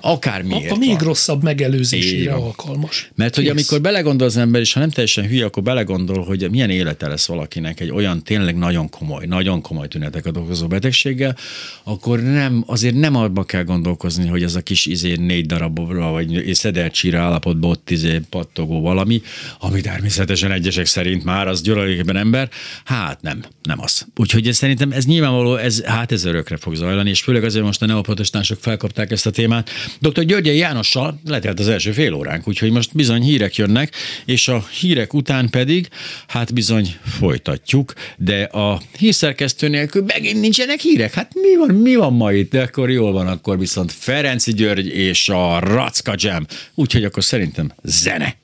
[0.00, 0.98] Akármiért A, a még van.
[0.98, 3.10] rosszabb megelőzésére alkalmas.
[3.14, 3.52] Mert hogy Kész.
[3.52, 7.26] amikor belegondol az ember, és ha nem teljesen hülye, akkor belegondol, hogy milyen élete lesz
[7.26, 11.36] valakinek egy olyan tényleg nagyon komoly, nagyon komoly tüneteket okozó betegséggel,
[11.82, 16.54] akkor nem azért nem abba kell gondolkozni, hogy ez a kis izé négy darabra, vagy
[16.54, 19.22] szedelcsíre állapotban ott izé pattogó valami,
[19.58, 22.48] ami természetesen egyesek szerint már az györelékében ember,
[22.84, 24.06] hát nem, nem az.
[24.16, 27.82] Úgyhogy ez szerintem ez nyilvánvaló, ez, hát ez örökre fog zajlani, és főleg azért most
[27.82, 29.51] a neoprotestánsok felkapták ezt a témát.
[30.00, 30.24] Dr.
[30.24, 35.14] Györgyi Jánossal letelt az első fél óránk, úgyhogy most bizony hírek jönnek, és a hírek
[35.14, 35.88] után pedig,
[36.26, 41.12] hát bizony folytatjuk, de a hírszerkesztő nélkül megint nincsenek hírek.
[41.12, 44.86] Hát mi van, mi van ma itt, de akkor jól van, akkor viszont Ferenci György
[44.86, 46.46] és a Racka Jam.
[46.74, 48.36] Úgyhogy akkor szerintem zene.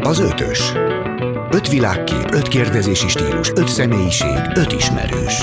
[0.00, 0.58] Az ötös.
[1.50, 5.34] Öt világkép, öt kérdezési stílus, öt személyiség, öt ismerős.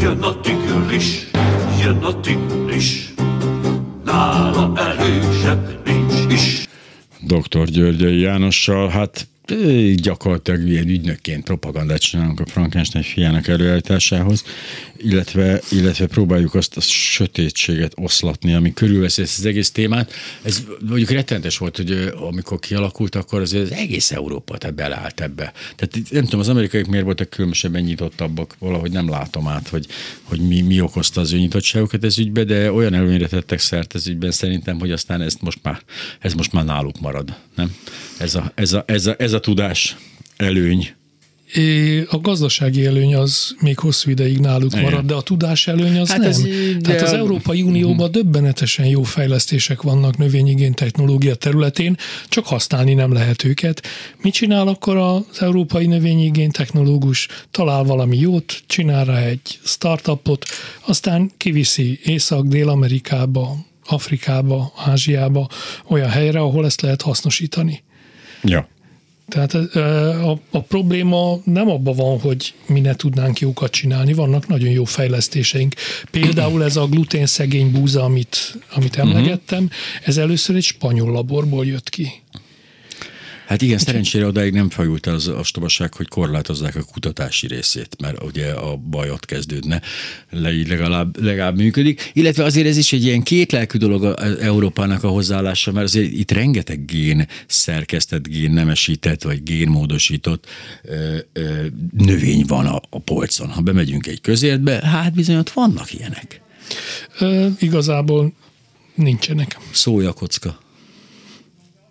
[0.00, 1.26] Jön a tigris,
[1.78, 3.14] jön a tigris,
[4.04, 6.66] nála erősebb nincs is.
[7.20, 7.64] Dr.
[7.64, 9.28] Györgyei Jánossal, hát
[9.94, 14.44] gyakorlatilag ilyen ügynökként propagandát csinálunk a Frankenstein fiának előállításához,
[14.96, 20.12] illetve, illetve próbáljuk azt a sötétséget oszlatni, ami körülveszi ezt az egész témát.
[20.42, 25.52] Ez mondjuk rettenetes volt, hogy amikor kialakult, akkor az, az egész Európa tehát beleállt ebbe.
[25.76, 29.86] Tehát nem tudom, az amerikaiak miért voltak különösebben nyitottabbak, valahogy nem látom át, hogy,
[30.22, 34.06] hogy mi, mi okozta az ő nyitottságukat ez ügybe, de olyan előnyre tettek szert ez
[34.06, 35.82] ügyben szerintem, hogy aztán ezt most már,
[36.20, 37.36] ez most már náluk marad.
[37.54, 37.76] Nem?
[38.18, 39.96] Ez a, ez a, ez a, ez a tudás
[40.36, 40.96] előny.
[41.52, 44.84] É, a gazdasági előny az még hosszú ideig náluk Igen.
[44.84, 46.28] marad, de a tudás előny az hát nem.
[46.28, 46.42] Ez,
[46.80, 48.10] Tehát az Európai Unióban uh-huh.
[48.10, 51.96] döbbenetesen jó fejlesztések vannak növényigén technológia területén,
[52.28, 53.86] csak használni nem lehet őket.
[54.22, 57.28] Mit csinál akkor az Európai Növényigén technológus?
[57.50, 60.44] Talál valami jót, csinál rá egy startupot,
[60.86, 65.48] aztán kiviszi Észak-Dél-Amerikába, Afrikába, Ázsiába,
[65.86, 67.82] olyan helyre, ahol ezt lehet hasznosítani.
[68.42, 68.68] Ja.
[69.28, 74.70] Tehát a, a probléma nem abban van, hogy mi ne tudnánk jókat csinálni, vannak nagyon
[74.70, 75.74] jó fejlesztéseink.
[76.10, 79.06] Például ez a gluténszegény búza, amit, amit mhm.
[79.06, 79.70] emlegettem,
[80.04, 82.22] ez először egy spanyol laborból jött ki.
[83.48, 88.22] Hát igen, szerencsére odáig nem fajult el az ostobaság, hogy korlátozzák a kutatási részét, mert
[88.22, 89.82] ugye a baj ott kezdődne,
[90.30, 92.10] le, legalább, legalább működik.
[92.12, 96.30] Illetve azért ez is egy ilyen kétlelkű dolog az Európának a hozzáállása, mert azért itt
[96.30, 100.46] rengeteg gén szerkesztett, gén nemesített, vagy génmódosított
[100.82, 103.48] ö, ö, növény van a, a polcon.
[103.48, 106.40] Ha bemegyünk egy közértbe, hát bizony ott vannak ilyenek.
[107.18, 108.32] Ö, igazából
[108.94, 109.58] nincsenek.
[109.72, 110.66] Szójakocka.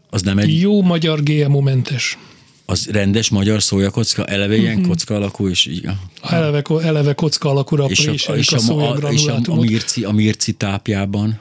[0.10, 0.60] Az nem egy...
[0.60, 2.18] Jó magyar GMO-mentes.
[2.66, 4.88] Az rendes magyar szójakocka, eleve ilyen uh-huh.
[4.88, 6.00] kocka alakú, és ja.
[6.22, 10.12] eleve, eleve kocka alakúra és a, és a, a, a, és a, a, mirci, a
[10.12, 11.40] mirci tápjában?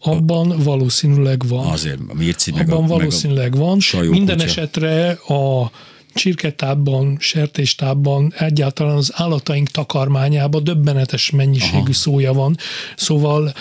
[0.00, 1.66] Abban valószínűleg van.
[1.66, 3.78] Azért a mirci meg Abban a, valószínűleg meg a van.
[4.08, 4.48] Minden kutya.
[4.48, 5.70] esetre a
[6.14, 11.92] csirketában, sertéstában, egyáltalán az állataink takarmányában döbbenetes mennyiségű Aha.
[11.92, 12.56] szója van.
[12.96, 13.52] Szóval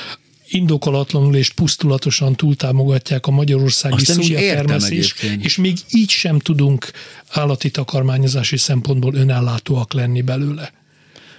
[0.47, 6.91] indokolatlanul és pusztulatosan túltámogatják a magyarországi szójatermesztést, és még így sem tudunk
[7.29, 10.71] állati takarmányozási szempontból önellátóak lenni belőle.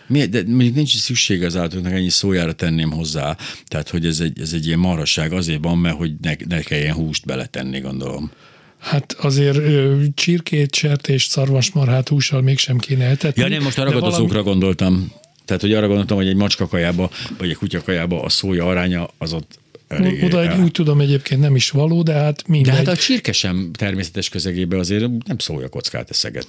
[0.07, 0.31] Miért?
[0.31, 3.37] De még nincs szükség az állatoknak, ennyi szójára tenném hozzá.
[3.67, 6.95] Tehát, hogy ez egy, ez egy ilyen marasság azért van, mert hogy ne, ne kelljen
[6.95, 8.31] húst beletenni, gondolom.
[8.79, 13.43] Hát azért ö, csirkét, sertést, szarvasmarhát hússal mégsem kéne etetni.
[13.43, 14.51] Ja nem, most a ragadozókra valami...
[14.51, 15.13] gondoltam.
[15.49, 19.09] Tehát, hogy arra gondoltam, hogy egy macska kajába, vagy egy kutya kajába a szója aránya
[19.19, 19.59] az ott
[19.89, 20.61] Elég Oda el...
[20.61, 22.73] úgy tudom egyébként nem is való, de hát mindegy.
[22.73, 26.47] De hát a csirke sem természetes közegébe azért nem szója kockát eszeget.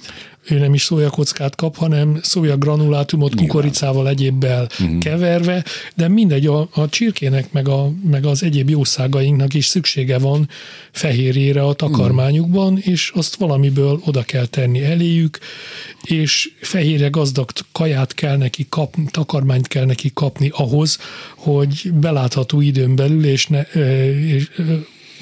[0.48, 3.48] Ő nem is szója kockát kap, hanem szója granulátumot Nyilván.
[3.48, 4.98] kukoricával egyébbel uh-huh.
[4.98, 10.48] keverve, de mindegy, a, a csirkének meg, a, meg az egyéb jószágainknak is szüksége van
[10.90, 12.92] fehérjére a takarmányukban, uh-huh.
[12.92, 15.38] és azt valamiből oda kell tenni eléjük,
[16.02, 20.98] és fehérje gazdag kaját kell neki kapni, takarmányt kell neki kapni ahhoz,
[21.36, 24.50] hogy belátható időn belül és, ne, és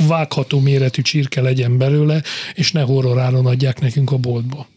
[0.07, 2.23] vágható méretű csirke legyen belőle,
[2.55, 4.69] és ne horroráron adják nekünk a boltba.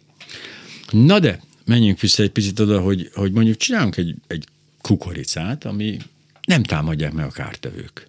[0.92, 4.46] Na de, menjünk vissza egy picit oda, hogy, hogy mondjuk csinálunk egy, egy
[4.82, 5.98] kukoricát, ami
[6.48, 8.08] nem támadják meg a kártevők.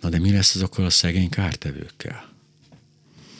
[0.00, 2.28] Na de mi lesz azokkal a szegény kártevőkkel?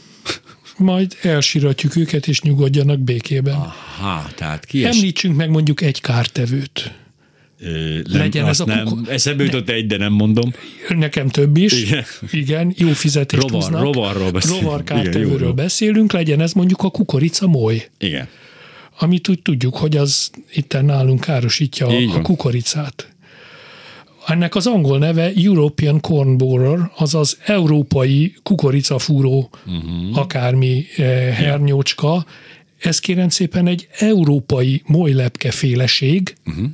[0.77, 3.55] Majd elsiratjuk őket, és nyugodjanak békében.
[3.55, 4.97] Aha, tehát ki es...
[4.97, 7.00] Említsünk meg mondjuk egy kártevőt.
[7.63, 9.11] Ö, Legyen ez a nem, kuko...
[9.11, 10.53] Eszembe jutott ne, egy, de nem mondom.
[10.89, 11.83] Nekem több is.
[11.83, 13.83] Igen, Igen jó fizetést rovar, húznak.
[13.83, 14.63] Rovarról beszélünk.
[14.63, 17.89] Rovar Igen, beszélünk, legyen ez mondjuk a kukorica moly.
[17.99, 18.29] Igen.
[18.99, 23.09] Amit úgy tudjuk, hogy az itt nálunk károsítja a, a kukoricát.
[24.27, 30.19] Ennek az angol neve European Corn Borer, azaz európai kukoricafúró uh-huh.
[30.19, 31.05] akármi eh,
[31.37, 32.27] hernyócska.
[32.79, 36.67] Ez kérem szépen egy európai molylepke féleség, uh-huh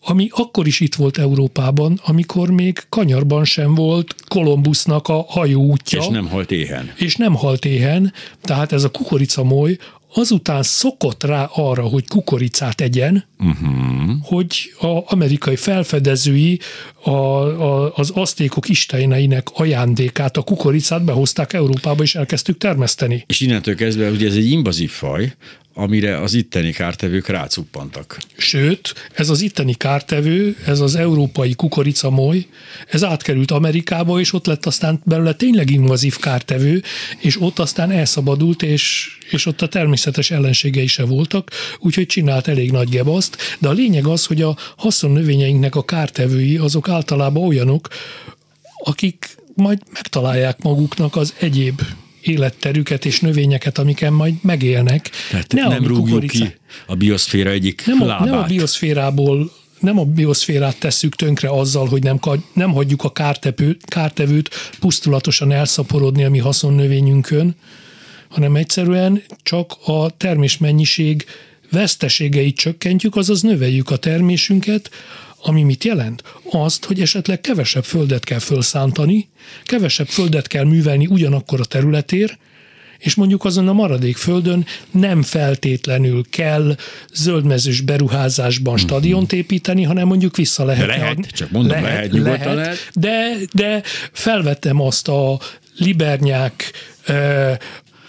[0.00, 6.00] ami akkor is itt volt Európában, amikor még kanyarban sem volt Kolumbusznak a hajóútja.
[6.00, 6.92] És nem halt éhen.
[6.96, 9.76] És nem halt éhen, tehát ez a kukoricamoly
[10.14, 14.10] azután szokott rá arra, hogy kukoricát egyen, uh-huh.
[14.22, 16.60] hogy a amerikai felfedezői
[17.02, 23.24] a, a, az asztékok isteneinek ajándékát, a kukoricát behozták Európába, és elkezdtük termeszteni.
[23.26, 25.32] És innentől kezdve, ugye ez egy invazív faj,
[25.78, 28.18] amire az itteni kártevők rácuppantak.
[28.36, 32.46] Sőt, ez az itteni kártevő, ez az európai kukoricamoly,
[32.86, 36.82] ez átkerült Amerikába, és ott lett aztán belőle tényleg invazív kártevő,
[37.18, 42.70] és ott aztán elszabadult, és, és ott a természetes ellenségei se voltak, úgyhogy csinált elég
[42.70, 44.56] nagy gebaszt, de a lényeg az, hogy a
[45.00, 47.88] növényeinknek a kártevői azok általában olyanok,
[48.84, 51.82] akik majd megtalálják maguknak az egyéb
[52.28, 55.10] életterüket és növényeket, amiken majd megélnek.
[55.30, 56.44] Tehát ne nem rúgjuk kukorica.
[56.44, 56.54] ki
[56.86, 58.28] a bioszféra egyik nem a, lábát.
[58.28, 62.18] Nem a bioszférából nem a bioszférát tesszük tönkre azzal, hogy nem,
[62.52, 67.54] nem hagyjuk a kártevő, kártevőt pusztulatosan elszaporodni a mi haszonnövényünkön,
[68.28, 71.24] hanem egyszerűen csak a termésmennyiség
[71.70, 74.90] veszteségeit csökkentjük, azaz növeljük a termésünket,
[75.42, 76.22] ami mit jelent?
[76.50, 79.28] Azt, hogy esetleg kevesebb földet kell felszántani,
[79.64, 82.38] kevesebb földet kell művelni ugyanakkor a területér,
[82.98, 86.76] és mondjuk azon a maradék földön nem feltétlenül kell
[87.14, 88.86] zöldmezős beruházásban mm-hmm.
[88.86, 90.86] stadiont építeni, hanem mondjuk vissza lehet.
[90.86, 91.26] De lehet, adni.
[91.26, 92.90] csak mondom, lehet, lehet, nyugodtan lehet, lehet.
[92.94, 95.40] De, de felvettem azt a
[95.76, 96.72] libernyák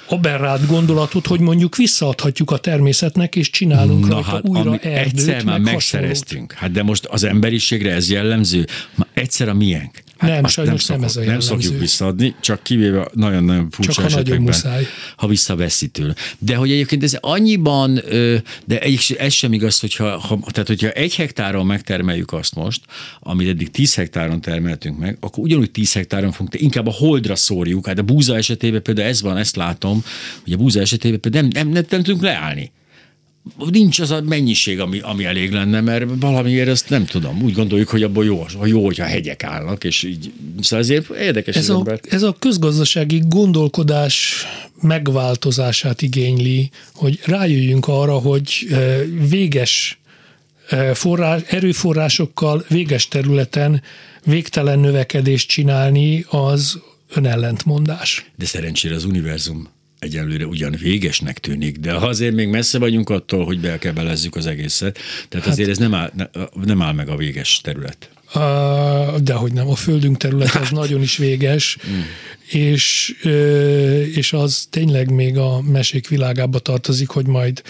[0.10, 5.44] aberrált gondolatot, hogy mondjuk visszaadhatjuk a természetnek, és csinálunk Na rajta hát, újra erdőt, egyszer
[5.44, 6.52] már megszereztünk.
[6.52, 8.66] Hát de most az emberiségre ez jellemző?
[8.96, 10.04] Ma egyszer a miénk.
[10.20, 11.50] Hát nem, sajnos nem, szokott, nem ez a jellemző.
[11.50, 14.84] Nem szokjuk visszaadni, csak kivéve nagyon-nagyon furcsa csak esetekben, muszáj.
[15.16, 16.14] ha visszaveszi tőle.
[16.40, 18.02] De hogy egyébként ez annyiban,
[18.66, 18.80] de
[19.18, 22.82] ez sem igaz, hogyha, ha, tehát hogyha egy hektáron megtermeljük azt most,
[23.20, 27.88] amit eddig 10 hektáron termeltünk meg, akkor ugyanúgy 10 hektáron fogunk, inkább a holdra szórjuk.
[27.88, 30.04] Hát a búza esetében például ez van, ezt látom,
[30.44, 32.72] hogy a búza esetében például nem, nem, nem, nem tudunk leállni
[33.72, 37.42] nincs az a mennyiség, ami, ami elég lenne, mert valamiért ezt nem tudom.
[37.42, 40.32] Úgy gondoljuk, hogy abból jó, jó hogyha hegyek állnak, és így.
[40.62, 41.56] Szóval ezért érdekes.
[41.56, 44.46] Ez, a, ez a közgazdasági gondolkodás
[44.82, 50.00] megváltozását igényli, hogy rájöjjünk arra, hogy eh, véges
[50.70, 53.82] eh, forrás, erőforrásokkal véges területen
[54.24, 56.80] végtelen növekedést csinálni, az
[57.14, 58.32] önellentmondás.
[58.36, 63.60] De szerencsére az univerzum egyelőre ugyan végesnek tűnik, de azért még messze vagyunk attól, hogy
[63.60, 65.00] belkebelezzük az egészet.
[65.30, 66.12] Tehát hát, azért ez nem áll,
[66.64, 68.10] nem áll meg a véges terület.
[69.24, 70.72] De hogy nem, a földünk terület az hát.
[70.72, 72.00] nagyon is véges, mm.
[72.50, 73.16] És,
[74.14, 77.62] és az tényleg még a mesék világába tartozik, hogy majd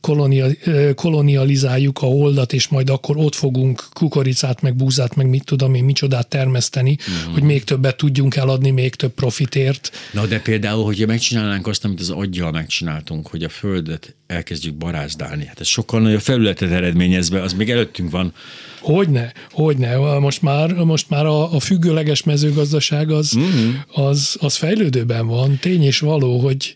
[0.00, 0.46] kolonia,
[0.94, 5.84] kolonializáljuk a holdat, és majd akkor ott fogunk kukoricát, meg búzát, meg mit tudom én,
[5.84, 7.32] micsodát termeszteni, mm.
[7.32, 9.90] hogy még többet tudjunk eladni, még több profitért.
[10.12, 15.46] Na de például, hogyha megcsinálnánk azt, amit az aggyal megcsináltunk, hogy a földet elkezdjük barázdálni,
[15.46, 18.32] hát ez sokkal nagyobb felületet eredményez be, az még előttünk van.
[18.80, 19.96] Hogyne, hogyne.
[20.18, 23.70] Most már, most már a, a függőleges mezőgazdaság az, mm-hmm.
[23.92, 25.58] az, az fejlődőben van.
[25.60, 26.74] Tény és való, hogy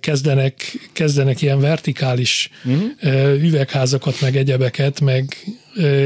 [0.00, 3.42] kezdenek, kezdenek ilyen vertikális uh-huh.
[3.42, 5.36] üvegházakat, meg egyebeket, meg,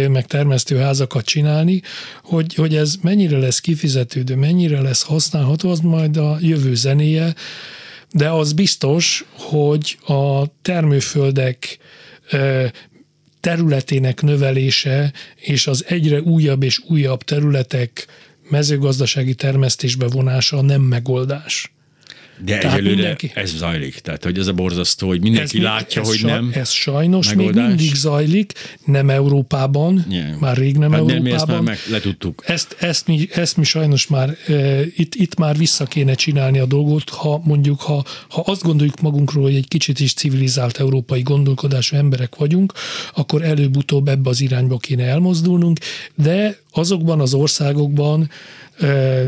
[0.09, 1.83] meg termesztőházakat csinálni,
[2.23, 7.35] hogy, hogy ez mennyire lesz kifizetődő, mennyire lesz használható, az majd a jövő zenéje,
[8.11, 11.79] de az biztos, hogy a termőföldek
[13.41, 18.07] területének növelése és az egyre újabb és újabb területek
[18.49, 21.74] mezőgazdasági termesztésbe vonása nem megoldás.
[22.45, 26.01] De tehát egyelőre mindenki, ez zajlik, tehát hogy ez a borzasztó, hogy mindenki ez, látja,
[26.01, 26.51] ez hogy saj, nem.
[26.55, 27.55] Ez sajnos megoldás.
[27.55, 28.53] még mindig zajlik,
[28.85, 30.39] nem Európában, yeah.
[30.39, 31.23] már rég nem hát Európában.
[31.23, 32.43] Mi ezt már meg letudtuk.
[32.47, 36.67] Ezt, ezt, mi, ezt mi sajnos már, e, itt, itt már vissza kéne csinálni a
[36.67, 41.97] dolgot, ha mondjuk, ha, ha azt gondoljuk magunkról, hogy egy kicsit is civilizált európai gondolkodású
[41.97, 42.73] emberek vagyunk,
[43.15, 45.79] akkor előbb-utóbb ebbe az irányba kéne elmozdulnunk,
[46.15, 48.31] de azokban az országokban,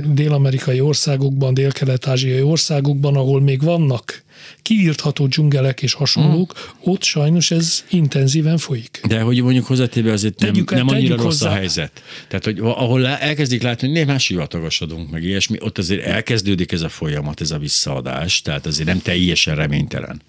[0.05, 4.25] dél-amerikai országokban, dél-kelet-ázsiai országokban, ahol még vannak
[4.63, 6.91] kiírtható dzsungelek és hasonlók, mm.
[6.91, 9.01] ott sajnos ez intenzíven folyik.
[9.09, 11.51] De hogy mondjuk hozzátéve azért nem, tegyük, nem annyira rossz hozzá.
[11.51, 12.03] a helyzet.
[12.29, 16.89] Tehát, hogy ahol elkezdik látni, hogy néha sivatagosodunk, meg ilyesmi, ott azért elkezdődik ez a
[16.89, 20.23] folyamat, ez a visszaadás, tehát azért nem teljesen reménytelen.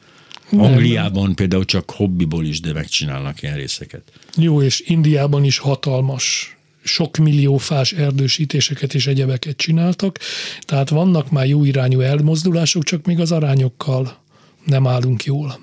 [0.50, 0.62] Nem.
[0.62, 4.02] Angliában például csak hobbiból is, de megcsinálnak ilyen részeket.
[4.36, 6.57] Jó, és Indiában is hatalmas
[6.88, 10.20] sok millió fás erdősítéseket és egyebeket csináltak,
[10.62, 14.18] tehát vannak már jó irányú elmozdulások, csak még az arányokkal
[14.66, 15.60] nem állunk jól.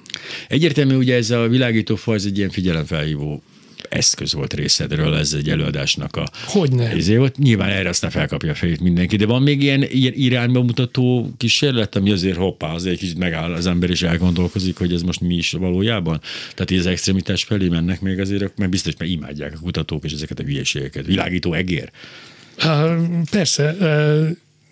[0.49, 3.43] Egyértelmű, ugye ez a világítófa, ez egy ilyen figyelemfelhívó
[3.95, 6.29] eszköz volt részedről, ez egy előadásnak a...
[6.47, 6.91] Hogyne.
[6.91, 10.63] Ezért volt, nyilván erre aztán felkapja a fejét mindenki, de van még ilyen, ilyen irányba
[10.63, 15.03] mutató kísérlet, ami azért hoppá, azért egy kicsit megáll az ember is elgondolkozik, hogy ez
[15.03, 16.21] most mi is valójában.
[16.55, 20.39] Tehát az extremitás felé mennek még azért, mert biztos, mert imádják a kutatók és ezeket
[20.39, 21.07] a hülyeségeket.
[21.07, 21.91] Világító egér.
[23.31, 23.77] Persze.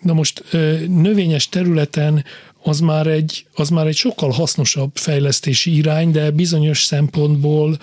[0.01, 0.43] Na most
[0.87, 2.25] növényes területen
[2.63, 7.77] az már, egy, az már egy sokkal hasznosabb fejlesztési irány, de bizonyos szempontból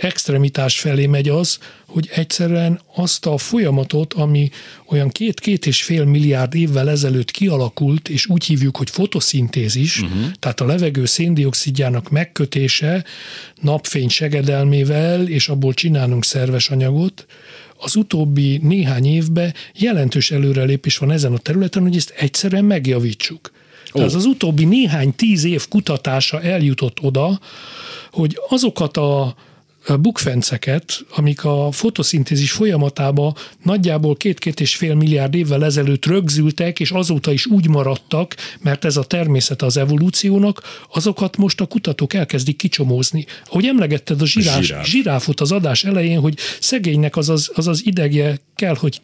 [0.00, 4.50] extremitás felé megy az, hogy egyszerűen azt a folyamatot, ami
[4.88, 10.30] olyan két-két és fél milliárd évvel ezelőtt kialakult, és úgy hívjuk, hogy fotoszintézis, uh-huh.
[10.38, 13.04] tehát a levegő széndiokszidjának megkötése
[13.60, 17.26] napfény segedelmével, és abból csinálunk szerves anyagot,
[17.78, 23.52] az utóbbi néhány évben jelentős előrelépés van ezen a területen, hogy ezt egyszerűen megjavítsuk.
[23.94, 27.40] Tehát az, az utóbbi néhány tíz év kutatása eljutott oda,
[28.10, 29.34] hogy azokat a
[30.00, 37.32] bukfenceket, amik a fotoszintézis folyamatába nagyjából két-két és fél milliárd évvel ezelőtt rögzültek, és azóta
[37.32, 43.26] is úgy maradtak, mert ez a természet az evolúciónak, azokat most a kutatók elkezdik kicsomózni.
[43.46, 44.86] Ahogy emlegetted a zsirás, zsiráf.
[44.86, 49.00] zsiráfot az adás elején, hogy szegénynek az az, az, az idegje kell, hogy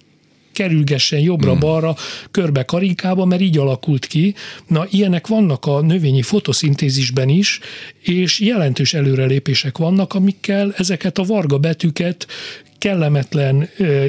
[0.53, 1.97] kerülgessen jobbra-balra,
[2.31, 4.35] körbe karikába, mert így alakult ki.
[4.67, 7.61] Na, ilyenek vannak a növényi fotoszintézisben is,
[8.01, 12.27] és jelentős előrelépések vannak, amikkel ezeket a varga betűket
[12.81, 13.69] kellemetlen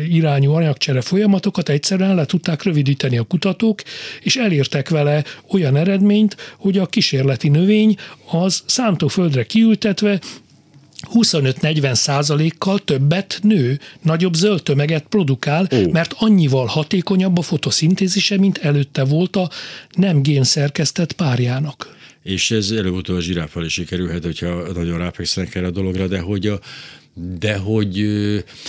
[0.09, 3.81] irányú anyagcsere folyamatokat egyszerűen le tudták rövidíteni a kutatók,
[4.21, 7.95] és elértek vele olyan eredményt, hogy a kísérleti növény
[8.31, 10.19] az szántóföldre kiültetve
[11.14, 15.91] 25-40 százalékkal többet nő, nagyobb zöld tömeget produkál, Ó.
[15.91, 19.49] mert annyival hatékonyabb a fotoszintézise, mint előtte volt a
[19.91, 21.95] nem génszerkesztett párjának.
[22.24, 26.47] És ez előbb-utóbb a zsiráffal is sikerülhet, hogyha nagyon rápekszenek erre a dologra, de hogy
[26.47, 26.60] a,
[27.14, 27.97] de hogy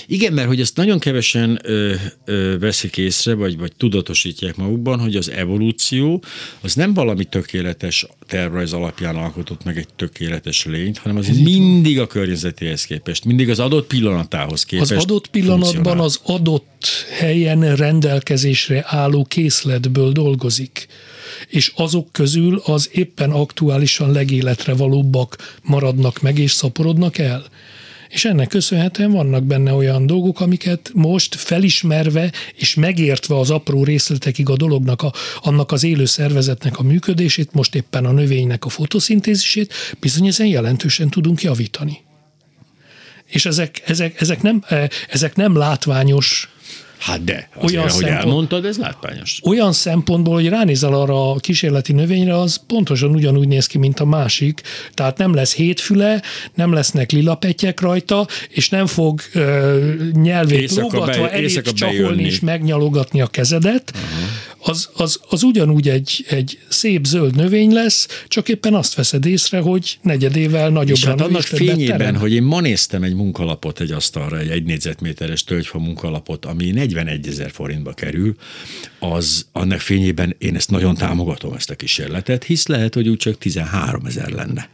[0.07, 5.16] igen, mert hogy ezt nagyon kevesen ö, ö, veszik észre, vagy, vagy tudatosítják magukban, hogy
[5.16, 6.22] az evolúció
[6.61, 12.07] az nem valami tökéletes tervrajz alapján alkotott meg egy tökéletes lényt, hanem az mindig a
[12.07, 14.90] környezetéhez képest, mindig az adott pillanatához képest.
[14.90, 16.86] Az adott pillanatban az adott
[17.18, 20.88] helyen rendelkezésre álló készletből dolgozik
[21.49, 27.45] és azok közül az éppen aktuálisan legéletre valóbbak maradnak meg és szaporodnak el
[28.12, 34.48] és ennek köszönhetően vannak benne olyan dolgok, amiket most felismerve és megértve az apró részletekig
[34.48, 39.72] a dolognak, a, annak az élő szervezetnek a működését, most éppen a növénynek a fotoszintézisét,
[40.00, 42.00] bizony ezen jelentősen tudunk javítani.
[43.26, 46.48] És ezek, ezek, ezek, nem, eh, ezek nem látványos
[47.03, 49.40] Hát de, azért, olyan ahogy szempont, elmondtad, ez látványos.
[49.44, 54.05] Olyan szempontból, hogy ránézel arra a kísérleti növényre, az pontosan ugyanúgy néz ki, mint a
[54.05, 54.61] másik.
[54.94, 56.22] Tehát nem lesz hétfüle,
[56.55, 63.26] nem lesznek lilapetyek rajta, és nem fog ö, nyelvét lógatva elét csaholni és megnyalogatni a
[63.26, 63.92] kezedet.
[63.94, 64.28] Uh-huh.
[64.64, 69.60] Az, az, az ugyanúgy egy, egy szép zöld növény lesz, csak éppen azt veszed észre,
[69.60, 70.96] hogy negyedével nagyobb.
[70.96, 72.14] És hát annak fényében, terem.
[72.14, 77.26] hogy én ma néztem egy munkalapot egy asztalra, egy egy négyzetméteres tölgyfa munkalapot, ami 41
[77.26, 78.34] ezer forintba kerül,
[78.98, 83.38] az annak fényében én ezt nagyon támogatom, ezt a kísérletet, hisz lehet, hogy úgy csak
[83.38, 84.68] 13 ezer lenne.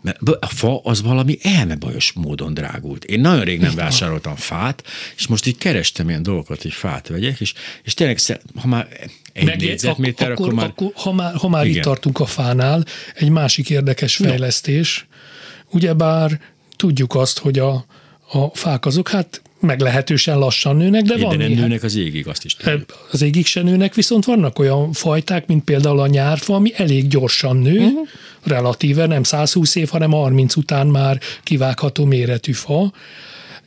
[0.00, 3.04] Mert a fa az valami elmebajos módon drágult.
[3.04, 4.82] Én nagyon rég nem vásároltam fát,
[5.16, 8.18] és most így kerestem ilyen dolgokat, hogy fát vegyek, és, és tényleg,
[8.60, 8.88] ha már
[9.32, 10.68] egy Meg, négyzetméter, akkor, akkor már...
[10.68, 12.84] Akkor, ha már, ha már itt tartunk a fánál,
[13.14, 15.76] egy másik érdekes fejlesztés, no.
[15.76, 16.40] ugyebár
[16.76, 17.84] tudjuk azt, hogy a,
[18.30, 22.44] a fák azok hát meglehetősen lassan nőnek, de, de van nem nőnek az égig, azt
[22.44, 23.06] is tudjuk.
[23.10, 27.56] Az égig se nőnek, viszont vannak olyan fajták, mint például a nyárfa, ami elég gyorsan
[27.56, 28.08] nő, uh-huh.
[28.42, 32.92] relatíve nem 120 év, hanem 30 után már kivágható méretű fa,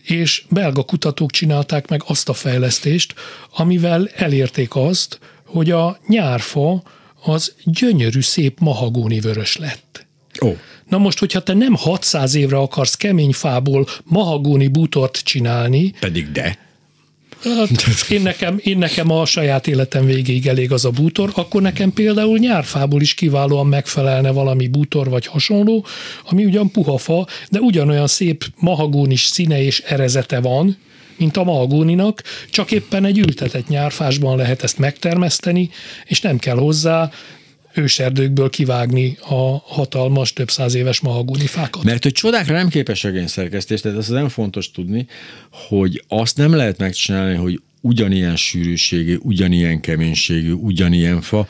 [0.04, 3.14] és belga kutatók csinálták meg azt a fejlesztést,
[3.56, 6.84] amivel elérték azt, hogy a nyárfa
[7.24, 9.91] az gyönyörű, szép mahagóni vörös lett.
[10.42, 10.58] Oh.
[10.88, 15.94] Na most, hogyha te nem 600 évre akarsz kemény fából mahagóni bútort csinálni.
[16.00, 16.58] Pedig de.
[17.44, 17.70] Hát,
[18.10, 22.38] én, nekem, én nekem a saját életem végéig elég az a bútor, akkor nekem például
[22.38, 25.86] nyárfából is kiválóan megfelelne valami bútor vagy hasonló,
[26.30, 30.78] ami ugyan puha fa, de ugyanolyan szép mahagónis színe és erezete van,
[31.18, 35.70] mint a mahagóninak, csak éppen egy ültetett nyárfásban lehet ezt megtermeszteni,
[36.06, 37.12] és nem kell hozzá
[37.74, 41.84] őserdőkből kivágni a hatalmas, több száz éves mahagóni fákat.
[41.84, 45.08] Mert hogy csodákra nem képes a génszerkesztés, tehát ez nem fontos tudni,
[45.52, 51.48] hogy azt nem lehet megcsinálni, hogy ugyanilyen sűrűségű, ugyanilyen keménységű, ugyanilyen fa,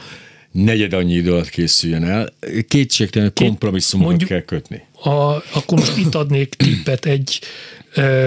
[0.52, 2.34] negyed annyi idő alatt készüljön el.
[2.68, 4.82] Kétségtelen kompromisszumokat kell kötni.
[5.04, 7.40] A, akkor most itt adnék tippet egy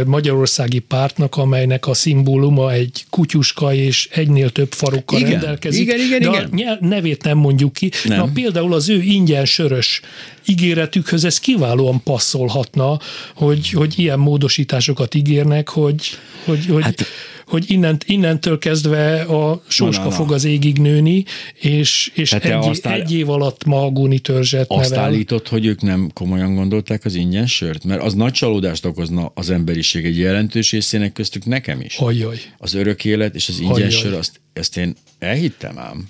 [0.07, 5.83] magyarországi pártnak, amelynek a szimbóluma egy kutyuska és egynél több farokkal igen, rendelkezik.
[5.83, 6.79] Igen, igen, de igen.
[6.81, 7.91] a nevét nem mondjuk ki.
[8.05, 8.19] Nem.
[8.19, 10.01] Na, például az ő ingyen sörös
[10.47, 12.99] ígéretükhöz ez kiválóan passzolhatna,
[13.35, 17.05] hogy, hogy ilyen módosításokat ígérnek, hogy, hogy, hogy hát,
[17.47, 20.17] hogy innent, innentől kezdve a sóska na, na, na.
[20.17, 21.25] fog az égig nőni,
[21.61, 25.05] és, és egy, aztán, egy év alatt magóni törzset azt nevel.
[25.05, 27.85] állított, hogy ők nem komolyan gondolták az ingyen sört?
[27.85, 31.97] Mert az nagy csalódást okozna az emberiség egy jelentős részének köztük nekem is.
[31.97, 32.41] Ajaj.
[32.59, 33.91] Az örök élet és az ingyen Ajaj.
[33.91, 36.09] sör, azt, ezt én elhittem ám.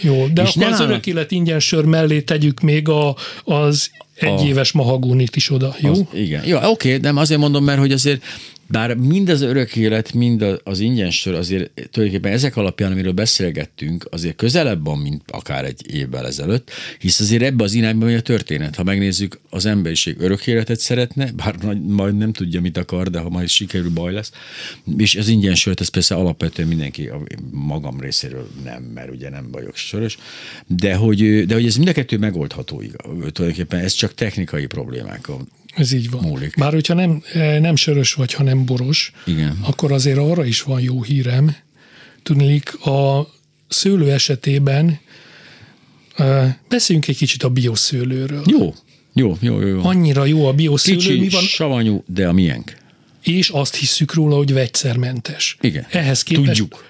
[0.00, 4.72] Jó, de és akkor az örök élet ingyen sör mellé tegyük még a, az egyéves
[4.72, 5.90] mahagónit is oda, jó?
[5.90, 6.46] Az, igen.
[6.46, 8.22] Jó, oké, de azért mondom, mert hogy azért
[8.70, 14.06] bár mind az örök élet, mind az ingyen sör azért tulajdonképpen ezek alapján, amiről beszélgettünk,
[14.10, 18.20] azért közelebb van, mint akár egy évvel ezelőtt, hisz azért ebbe az irányba megy a
[18.20, 18.76] történet.
[18.76, 21.54] Ha megnézzük, az emberiség örök életet szeretne, bár
[21.86, 24.32] majd nem tudja, mit akar, de ha majd sikerül, baj lesz.
[24.96, 29.50] És az ingyen sört, ez persze alapvetően mindenki a magam részéről nem, mert ugye nem
[29.50, 30.18] vagyok sörös,
[30.66, 32.82] de hogy, de hogy ez mind a kettő megoldható,
[33.32, 35.28] tulajdonképpen ez csak technikai problémák
[35.76, 36.22] ez így van.
[36.22, 36.54] Múlik.
[36.56, 39.58] Bár hogyha nem, eh, nem sörös vagy, hanem boros, Igen.
[39.62, 41.56] akkor azért arra is van jó hírem.
[42.22, 43.28] Tudnék, a
[43.68, 44.98] szőlő esetében
[46.16, 48.42] eh, beszéljünk egy kicsit a bioszőlőről.
[48.46, 48.74] Jó,
[49.14, 49.66] jó, jó, jó.
[49.66, 49.84] jó.
[49.84, 52.76] Annyira jó a bioszőlő, Kicsi, mi van, savanyú, de a miénk.
[53.22, 55.56] és azt hisszük róla, hogy vegyszermentes.
[55.60, 55.86] Igen.
[55.90, 56.84] Ehhez képest, Tudjuk.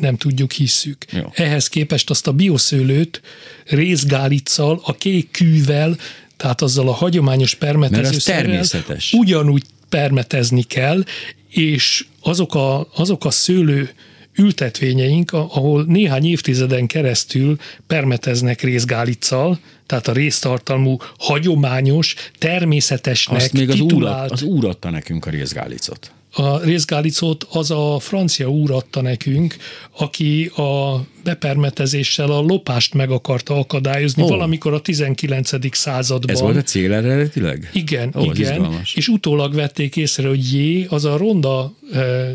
[0.00, 1.04] nem tudjuk, hisszük.
[1.12, 1.22] Jó.
[1.34, 3.20] Ehhez képest azt a bioszőlőt
[3.64, 5.96] részgálicsal, a kék kűvel,
[6.36, 9.12] tehát azzal a hagyományos permetezőszerrel természetes.
[9.12, 11.04] ugyanúgy permetezni kell,
[11.48, 13.90] és azok a, azok a szőlő
[14.36, 17.56] ültetvényeink, ahol néhány évtizeden keresztül
[17.86, 24.90] permeteznek részgálicsal, tehát a résztartalmú, hagyományos, természetesnek Azt még az úr, titulált az úr adta
[24.90, 26.10] nekünk a részgálicot.
[26.38, 29.56] A részgálicót az a francia úr adta nekünk,
[29.98, 34.26] aki a bepermetezéssel a lopást meg akarta akadályozni Ó.
[34.26, 35.76] valamikor a 19.
[35.76, 36.30] században.
[36.30, 37.70] Ez volt a cél eredetileg?
[37.72, 38.80] Igen, ez igen.
[38.94, 42.30] És utólag vették észre, hogy jé, az a ronda eh,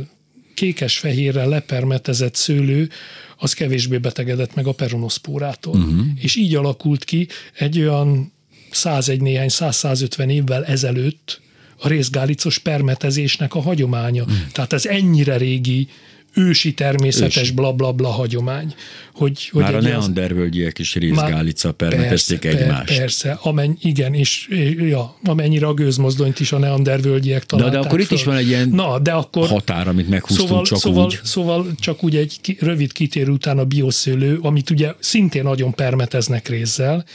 [0.54, 2.90] kékes-fehérrel lepermetezett szőlő,
[3.38, 5.76] az kevésbé betegedett meg a peronoszpórától.
[5.76, 6.06] Uh-huh.
[6.20, 8.34] És így alakult ki egy olyan
[8.72, 11.42] 101 néhány, 100-150 évvel ezelőtt
[11.82, 14.24] a részgálicos permetezésnek a hagyománya.
[14.24, 14.38] Uh-huh.
[14.52, 15.88] Tehát ez ennyire régi,
[16.34, 18.74] ősi természetes blablabla bla, bla hagyomány.
[19.14, 22.98] Hogy, hogy Már a neandervölgyiek is részgálica permetezték egymást.
[22.98, 28.00] Persze, amen, igen, és ja, amennyire a gőzmozdonyt is a neandervölgyiek Na, találták de akkor
[28.00, 28.18] itt föl.
[28.18, 31.20] is van egy ilyen Na, de akkor határ, amit meghúztunk szóval, csak szóval, úgy.
[31.24, 36.48] Szóval csak úgy egy ki, rövid kitérő után a bioszőlő, amit ugye szintén nagyon permeteznek
[36.48, 37.06] rézzel,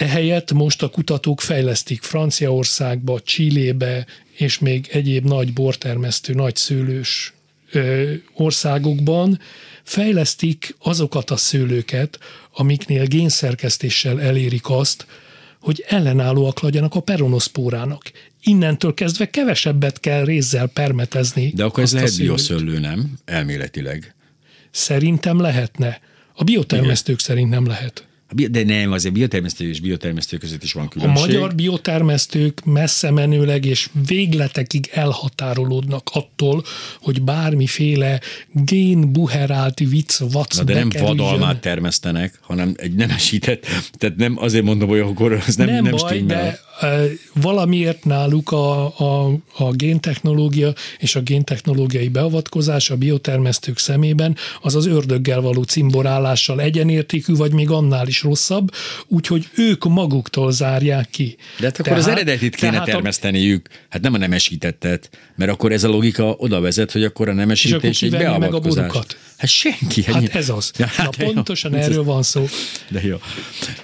[0.00, 7.32] Ehelyett most a kutatók fejlesztik Franciaországba, Csillébe és még egyéb nagy bortermesztő, nagy szőlős
[7.72, 9.40] ö, országokban
[9.82, 12.18] fejlesztik azokat a szőlőket,
[12.52, 15.06] amiknél génszerkesztéssel elérik azt,
[15.60, 18.10] hogy ellenállóak legyenek a peronoszpórának.
[18.42, 21.52] Innentől kezdve kevesebbet kell rézzel permetezni.
[21.54, 23.18] De akkor ez lehet bioszöllő, nem?
[23.24, 24.14] Elméletileg.
[24.70, 26.00] Szerintem lehetne.
[26.34, 28.08] A biotermesztők szerint nem lehet.
[28.30, 31.26] A De nem, azért biotermesztő és biotermesztő között is van A különbség.
[31.26, 36.64] magyar biotermesztők messze menőleg és végletekig elhatárolódnak attól,
[37.00, 38.20] hogy bármiféle
[38.52, 41.16] génbuherált vicc, vac Na, de nem bekerüljön.
[41.16, 45.94] vadalmát termesztenek, hanem egy nemesített, tehát nem azért mondom, hogy akkor az nem, nem, nem,
[45.96, 46.60] baj, de
[47.34, 54.86] valamiért náluk a, a, a géntechnológia és a géntechnológiai beavatkozás a biotermesztők szemében az az
[54.86, 58.68] ördöggel való cimborálással egyenértékű, vagy még annál is rosszabb,
[59.06, 61.36] úgyhogy ők maguktól zárják ki.
[61.58, 65.84] De hát akkor az eredetit kéne tehát termeszteniük, hát nem a nemesítettet, mert akkor ez
[65.84, 69.16] a logika oda vezet, hogy akkor a nemesítés egy meg a borukat?
[69.36, 70.02] Hát senki.
[70.04, 70.72] Hát ez az.
[70.78, 71.32] Ja, Na de jó.
[71.32, 72.46] pontosan Ez- erről van szó.
[72.88, 73.16] De jó.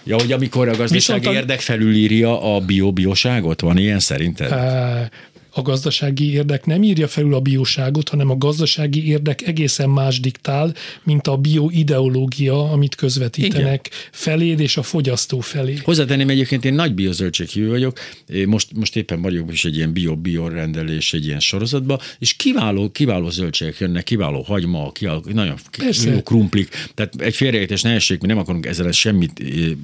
[0.04, 4.52] Ja, hogy amikor a gazdasági Viszont érdek felülírja a bio-bioságot, van ilyen szerinted?
[4.52, 5.10] Á,
[5.56, 10.74] A gazdasági érdek nem írja felül a bioságot, hanem a gazdasági érdek egészen más diktál,
[11.02, 13.98] mint a bioideológia, amit közvetítenek Igen.
[14.12, 15.78] feléd és a fogyasztó felé.
[15.82, 17.98] Hozzátenném egyébként, én nagy biozöldséghívő vagyok,
[18.46, 23.30] most, most éppen vagyok is egy ilyen bio-bio rendelés egy ilyen sorozatban, és kiváló, kiváló
[23.30, 26.10] zöldségek jönnek, kiváló hagyma, kiváló, nagyon Persze.
[26.10, 26.68] jó krumplik.
[26.94, 29.28] Tehát egy félreértés ne essék, mi nem akarunk ezzel semmi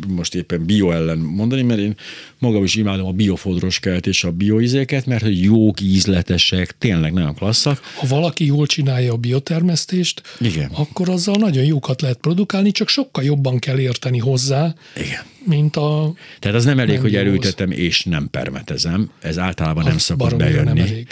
[0.09, 1.95] most éppen bio ellen mondani, mert én
[2.43, 7.81] magam is imádom a biofodroskát és a bioizéket, mert hogy jók, ízletesek, tényleg nagyon klasszak.
[7.97, 10.71] Ha valaki jól csinálja a biotermesztést, Igen.
[10.75, 15.32] akkor azzal nagyon jókat lehet produkálni, csak sokkal jobban kell érteni hozzá, Igen.
[15.45, 16.13] Mint a...
[16.39, 19.11] Tehát az nem elég, Nem hogy elültetem és nem permetezem.
[19.21, 20.81] Ez általában nem Az nem bejönni.
[20.81, 21.07] elég.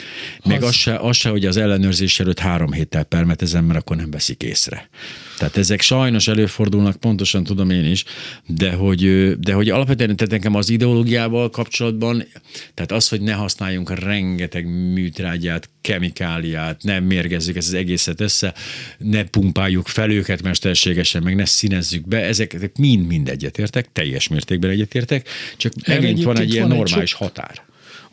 [0.44, 3.96] Meg Az- az se, az se, hogy az ellenőrzés előtt három héttel permetezem, mert akkor
[3.96, 4.88] nem veszik észre.
[5.38, 8.04] Tehát ezek sajnos előfordulnak, pontosan tudom én is,
[8.46, 12.24] de hogy, de hogy alapvetően tehát nekem az ideológiával kapcsolatban,
[12.74, 18.54] tehát az, hogy ne használjunk rengeteg műtrágyát, kemikáliát, nem mérgezzük ezt az egészet össze,
[18.98, 25.28] ne pumpáljuk fel őket mesterségesen, meg ne színezzük be, ezek mind-mind egyetértek, teljes mértékben egyetértek,
[25.56, 27.62] csak Erre megint van egy ilyen van egy normális sok- határ.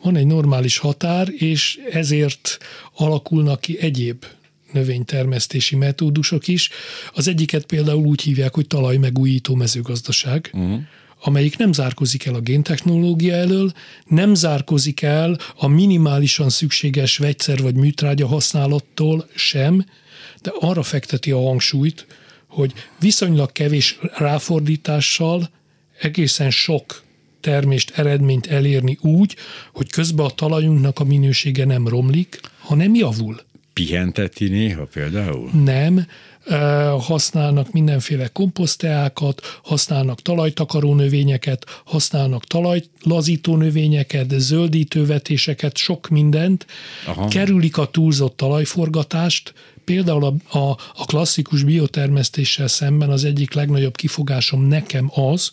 [0.02, 2.58] Van egy normális határ, és ezért
[2.96, 4.24] alakulnak ki egyéb
[4.72, 6.70] növénytermesztési metódusok is.
[7.14, 10.80] Az egyiket például úgy hívják, hogy talajmegújító mezőgazdaság, uh-huh.
[11.20, 13.72] amelyik nem zárkozik el a géntechnológia elől,
[14.06, 19.84] nem zárkozik el a minimálisan szükséges vegyszer vagy műtrágya használattól sem,
[20.42, 22.06] de arra fekteti a hangsúlyt,
[22.48, 25.50] hogy viszonylag kevés ráfordítással
[26.00, 27.02] egészen sok
[27.40, 29.36] termést, eredményt elérni úgy,
[29.72, 33.40] hogy közben a talajunknak a minősége nem romlik, hanem javul.
[33.72, 35.50] Pihenteti néha például?
[35.64, 36.06] Nem,
[37.00, 46.66] használnak mindenféle komposzteákat, használnak talajtakaró növényeket, használnak talajlazító növényeket, zöldítővetéseket, sok mindent,
[47.06, 47.28] Aha.
[47.28, 49.54] kerülik a túlzott talajforgatást,
[49.88, 55.50] például a, a, a klasszikus biotermesztéssel szemben az egyik legnagyobb kifogásom nekem az,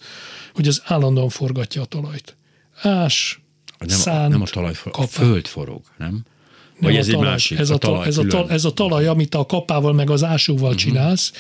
[0.54, 2.36] hogy az állandóan forgatja a talajt.
[2.82, 3.40] Ás,
[3.80, 6.24] nem, szánt, nem a talaj, a föld forog, nem?
[6.80, 7.60] Vagy nem ez talaj, egy másik?
[7.60, 10.64] Ez a, talaj, ez, a talaj, ez a talaj, amit a kapával meg az ásóval
[10.64, 10.82] uh-huh.
[10.82, 11.32] csinálsz,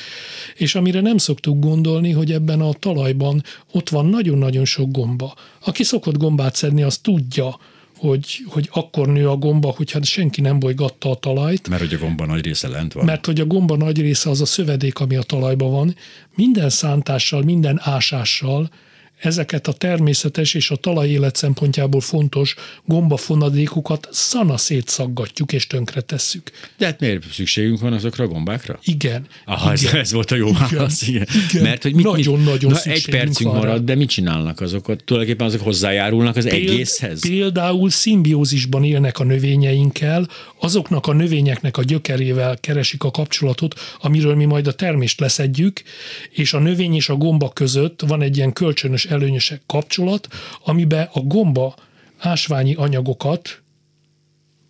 [0.55, 5.33] és amire nem szoktuk gondolni, hogy ebben a talajban ott van nagyon-nagyon sok gomba.
[5.65, 7.59] Aki szokott gombát szedni, az tudja,
[7.97, 11.69] hogy, hogy akkor nő a gomba, hogyha senki nem bolygatta a talajt.
[11.69, 13.05] Mert hogy a gomba nagy része lent van.
[13.05, 15.95] Mert hogy a gomba nagy része az a szövedék, ami a talajban van.
[16.35, 18.69] Minden szántással, minden ásással
[19.25, 22.55] ezeket a természetes és a talajélet szempontjából fontos
[22.85, 26.51] gombafonadékokat szana szétszaggatjuk és tönkretesszük.
[26.77, 28.79] De hát miért szükségünk van azokra a gombákra?
[28.83, 29.25] Igen.
[29.45, 29.93] Aha, igen.
[29.93, 31.07] Ez, ez volt a jó igen, válasz.
[31.07, 31.27] Igen.
[31.49, 31.63] igen.
[31.63, 35.03] Mert hogy mit, nagyon, mit, nagyon na, egy percünk van marad, de mit csinálnak azok?
[35.03, 37.21] Tulajdonképpen azok hozzájárulnak az Péld- egészhez?
[37.21, 40.27] Például szimbiózisban élnek a növényeinkkel,
[40.59, 45.81] azoknak a növényeknek a gyökerével keresik a kapcsolatot, amiről mi majd a termést leszedjük,
[46.29, 50.27] és a növény és a gomba között van egy ilyen kölcsönös előnyös kapcsolat,
[50.63, 51.75] amiben a gomba
[52.17, 53.61] ásványi anyagokat,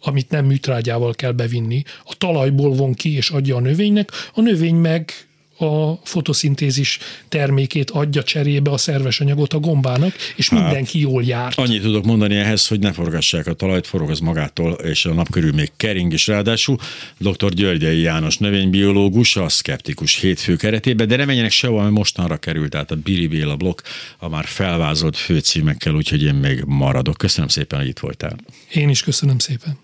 [0.02, 4.76] amit nem műtrágyával kell bevinni, a talajból von ki és adja a növénynek, a növény
[4.76, 5.12] meg
[5.58, 7.00] a fotoszintézis
[7.30, 11.54] termékét adja cserébe a szerves anyagot a gombának, és Hát, mindenki jól jár.
[11.56, 15.30] Annyit tudok mondani ehhez, hogy ne forgassák a talajt, forog az magától, és a nap
[15.30, 16.78] körül még kering is ráadásul.
[17.18, 17.54] Dr.
[17.54, 22.92] Györgyei János növénybiológus, a szkeptikus hétfő keretében, de ne menjenek sehova, mert mostanra került át
[22.92, 23.82] a Biri Béla blokk
[24.18, 27.18] a már felvázolt főcímekkel, úgyhogy én még maradok.
[27.18, 28.36] Köszönöm szépen, hogy itt voltál.
[28.74, 29.78] Én is köszönöm szépen.